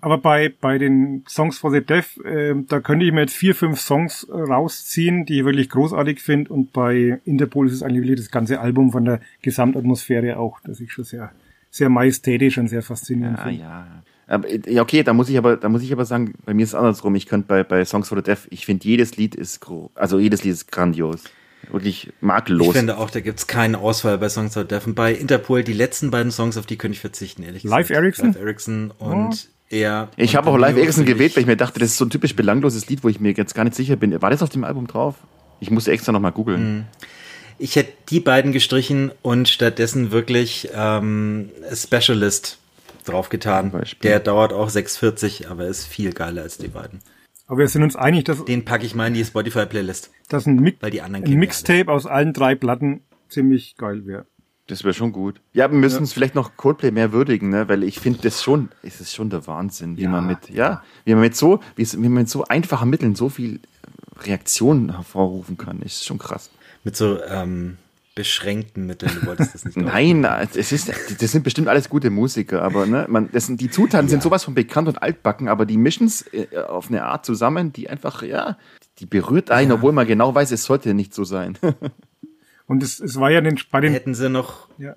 [0.00, 3.54] Aber bei, bei den Songs for the Deaf, äh, da könnte ich mir jetzt vier,
[3.54, 6.52] fünf Songs rausziehen, die ich wirklich großartig finde.
[6.52, 10.80] Und bei Interpol ist es eigentlich wirklich das ganze Album von der Gesamtatmosphäre auch, das
[10.80, 11.32] ich schon sehr
[11.70, 13.60] sehr majestätisch und sehr faszinierend ja, finde.
[13.60, 16.62] Ja, aber, ja, okay, da muss ich aber, da muss ich aber sagen, bei mir
[16.62, 17.14] ist es andersrum.
[17.14, 19.60] Ich könnte bei, bei Songs for the Deaf, ich finde jedes Lied ist,
[19.94, 21.24] also jedes Lied ist grandios.
[21.70, 22.68] Wirklich makellos.
[22.68, 24.86] Ich finde auch, da gibt's keinen Ausfall bei Songs for the Deaf.
[24.86, 27.88] Und bei Interpol, die letzten beiden Songs, auf die könnte ich verzichten, ehrlich gesagt.
[27.88, 28.26] Live Ericsson?
[28.28, 29.74] Live Ericsson und oh.
[29.74, 30.08] eher.
[30.16, 32.36] Ich habe auch Live Ericsson gewählt, weil ich mir dachte, das ist so ein typisch
[32.36, 34.20] belangloses Lied, wo ich mir jetzt gar nicht sicher bin.
[34.20, 35.16] War das auf dem Album drauf?
[35.60, 36.76] Ich musste extra nochmal googeln.
[36.76, 36.84] Mhm.
[37.58, 42.58] Ich hätte die beiden gestrichen und stattdessen wirklich ähm, Specialist
[43.04, 43.72] draufgetan.
[44.02, 47.00] Der dauert auch 6,40, aber ist viel geiler als die beiden.
[47.46, 48.44] Aber wir sind uns einig, dass...
[48.44, 50.10] Den packe ich mal in die Spotify-Playlist.
[50.28, 54.26] Dass ein, Mi ein Mixtape aus allen drei Platten ziemlich geil wäre.
[54.66, 55.40] Das wäre schon gut.
[55.54, 57.68] Ja, wir müssen es vielleicht noch Coldplay mehr würdigen, ne?
[57.70, 60.10] weil ich finde das schon, es ist schon der Wahnsinn, wie ja.
[60.10, 63.30] man mit, ja, wie man mit so, wie, wie man mit so einfachen Mitteln so
[63.30, 63.60] viel
[64.20, 66.50] Reaktionen hervorrufen kann, ist schon krass
[66.84, 67.78] mit so ähm,
[68.14, 69.12] beschränkten Mitteln.
[69.20, 69.76] Du wolltest das nicht.
[69.76, 73.70] Nein, es ist, das sind bestimmt alles gute Musiker, aber ne, man, das sind, die
[73.70, 74.10] Zutaten ja.
[74.10, 77.72] sind sowas von bekannt und altbacken, aber die mischen es äh, auf eine Art zusammen,
[77.72, 78.58] die einfach, ja,
[78.98, 79.76] die berührt einen, ja.
[79.76, 81.56] obwohl man genau weiß, es sollte nicht so sein.
[82.66, 83.92] und es, es war ja den, bei den.
[83.92, 84.68] Hätten sie noch.
[84.78, 84.96] Ja,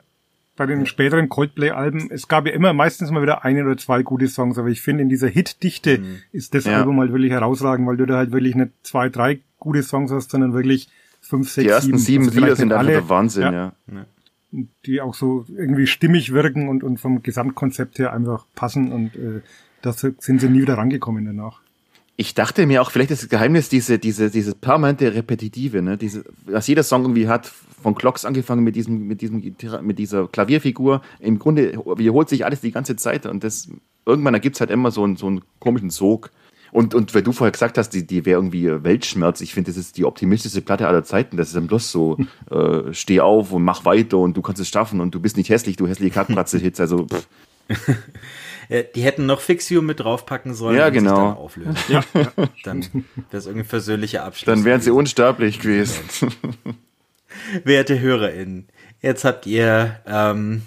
[0.58, 4.28] bei den späteren Coldplay-Alben, es gab ja immer meistens mal wieder ein oder zwei gute
[4.28, 6.18] Songs, aber ich finde, in dieser Hit-Dichte mhm.
[6.32, 6.78] ist das ja.
[6.78, 10.30] Album halt wirklich herausragend, weil du da halt wirklich nicht zwei, drei gute Songs hast,
[10.30, 10.90] sondern wirklich
[11.22, 13.74] fünf, sechs, Die ersten sieben, sieben also Lieder sind alle, einfach der Wahnsinn, ja.
[13.92, 14.06] ja.
[14.86, 19.42] Die auch so irgendwie stimmig wirken und, und vom Gesamtkonzept her einfach passen und äh,
[19.82, 21.62] da sind sie nie wieder rangekommen danach.
[22.18, 25.98] Ich dachte mir auch, vielleicht ist das Geheimnis diese, diese, diese permanente Repetitive, ne?
[25.98, 29.42] Diese, was jeder Song irgendwie hat, von Clocks angefangen mit diesem, mit diesem,
[29.82, 31.02] mit dieser Klavierfigur.
[31.20, 33.70] Im Grunde wiederholt sich alles die ganze Zeit und das,
[34.06, 36.30] irgendwann ergibt es halt immer so einen, so einen komischen Sog.
[36.72, 39.78] Und, und weil du vorher gesagt hast, die, die wäre irgendwie Weltschmerz, ich finde, das
[39.78, 41.38] ist die optimistischste Platte aller Zeiten.
[41.38, 42.18] Das ist dann bloß so,
[42.50, 45.50] äh, steh auf und mach weiter und du kannst es schaffen und du bist nicht
[45.50, 47.28] hässlich, du hässliche Kackbratze-Hits, also pff.
[48.96, 51.16] Die hätten noch Fix You mit draufpacken sollen ja, genau.
[51.16, 51.76] dann auflösen.
[51.90, 52.04] Ja,
[52.64, 54.46] Dann wäre es irgendwie versöhnlicher Abschluss.
[54.46, 56.00] Dann wären sie unsterblich gewesen.
[57.66, 58.70] Werte HörerInnen,
[59.02, 60.62] jetzt habt ihr ähm,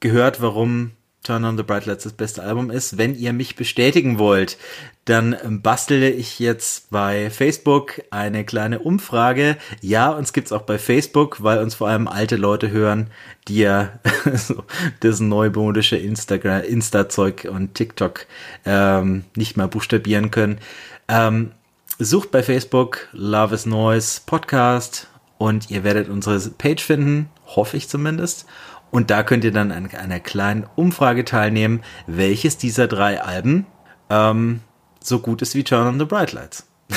[0.00, 0.92] gehört, warum
[1.24, 2.98] Turn on the Bright Lights das beste Album ist.
[2.98, 4.58] Wenn ihr mich bestätigen wollt,
[5.06, 9.56] dann bastele ich jetzt bei Facebook eine kleine Umfrage.
[9.80, 13.08] Ja, uns gibt's auch bei Facebook, weil uns vor allem alte Leute hören,
[13.48, 13.98] die ja
[14.34, 14.64] so
[15.00, 18.26] das neumodische Instagram, Insta-Zeug und TikTok
[18.66, 20.58] ähm, nicht mal buchstabieren können.
[21.08, 21.52] Ähm,
[21.98, 27.88] sucht bei Facebook Love is Noise Podcast und ihr werdet unsere Page finden, hoffe ich
[27.88, 28.46] zumindest.
[28.90, 33.66] Und da könnt ihr dann an einer kleinen Umfrage teilnehmen, welches dieser drei Alben
[34.10, 34.60] ähm,
[35.02, 36.66] so gut ist wie Turn on the Bright Lights.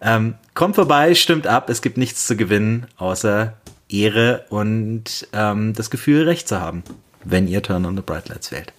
[0.00, 3.54] ähm, kommt vorbei, stimmt ab, es gibt nichts zu gewinnen, außer
[3.88, 6.84] Ehre und ähm, das Gefühl, Recht zu haben,
[7.24, 8.72] wenn ihr Turn on the Bright Lights wählt.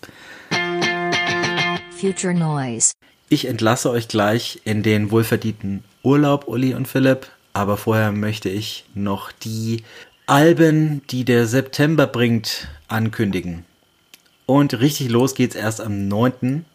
[2.00, 2.94] Future Noise.
[3.30, 8.86] Ich entlasse euch gleich in den wohlverdienten Urlaub, Uli und Philipp, aber vorher möchte ich
[8.94, 9.84] noch die
[10.27, 13.65] Alben, die der September bringt, ankündigen.
[14.45, 16.65] Und richtig los geht's erst am 9.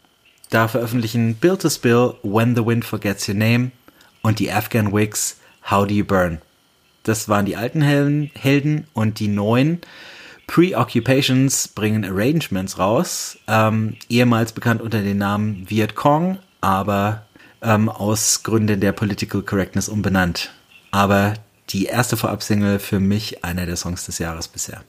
[0.51, 3.71] Da veröffentlichen Build to Spill When the Wind Forgets Your Name
[4.23, 5.39] und die Afghan Wigs
[5.71, 6.41] How Do You Burn.
[7.03, 9.81] Das waren die alten Helden, Helden und die neuen
[10.47, 17.27] Preoccupations bringen Arrangements raus, ähm, ehemals bekannt unter dem Namen Viet Cong, aber
[17.63, 20.51] ähm, aus Gründen der Political Correctness umbenannt.
[20.91, 21.35] Aber
[21.71, 24.83] die erste Vorabsingle für mich einer der Songs des Jahres bisher.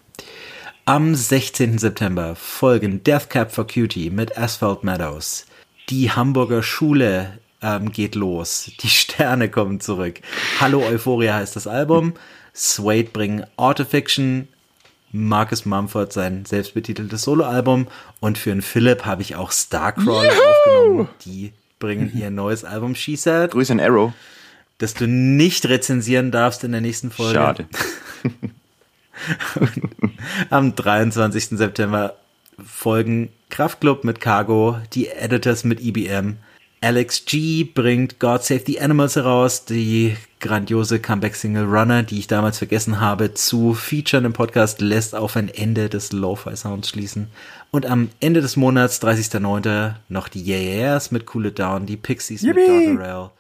[0.85, 1.79] Am 16.
[1.79, 5.45] September folgen Death Cab for Cutie mit Asphalt Meadows.
[5.89, 8.71] Die Hamburger Schule ähm, geht los.
[8.81, 10.21] Die Sterne kommen zurück.
[10.59, 12.13] Hallo Euphoria heißt das Album.
[12.53, 14.47] Suede bringen Autofiction.
[15.11, 17.87] Marcus Mumford sein selbstbetiteltes Soloalbum.
[18.19, 21.09] Und für einen Philipp habe ich auch Starcrawler aufgenommen.
[21.25, 23.51] Die bringen ihr neues Album She Said.
[23.51, 24.13] Grüße an Arrow.
[24.77, 27.33] Das du nicht rezensieren darfst in der nächsten Folge.
[27.33, 27.65] Schade.
[30.49, 31.57] Am 23.
[31.57, 32.15] September
[32.63, 36.37] folgen Kraftklub mit Cargo, die Editors mit IBM.
[36.79, 42.59] Alex G bringt God Save the Animals heraus, die grandiose Comeback-Single Runner, die ich damals
[42.59, 47.29] vergessen habe zu featuren im Podcast, lässt auf ein Ende des Lo-Fi-Sounds schließen.
[47.71, 51.97] Und am Ende des Monats, 30.09., noch die Yeah Yeahs mit Cool It Down, die
[51.97, 52.59] Pixies Yippie!
[52.59, 53.31] mit Doggerel,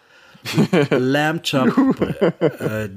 [0.89, 1.75] Lamb Chop
[2.41, 2.89] äh,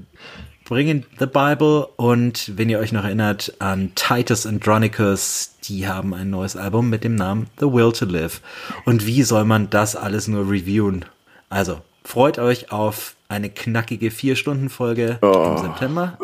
[0.71, 6.31] bringen The Bible und wenn ihr euch noch erinnert an Titus Andronicus, die haben ein
[6.31, 8.41] neues Album mit dem Namen The Will to Live.
[8.85, 11.05] Und wie soll man das alles nur reviewen?
[11.49, 16.17] Also, freut euch auf eine knackige 4-Stunden-Folge im September.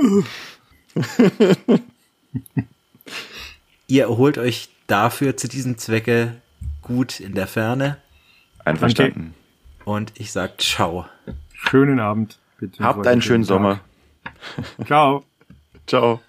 [3.89, 6.41] ihr erholt euch dafür zu diesem Zwecke
[6.83, 7.99] gut in der Ferne
[8.65, 9.35] Einverstanden.
[9.85, 11.07] und ich sag ciao.
[11.69, 12.39] Schönen Abend.
[12.81, 13.81] Habt einen schönen Sommer.
[14.87, 15.25] Ciao.
[15.87, 16.21] Ciao.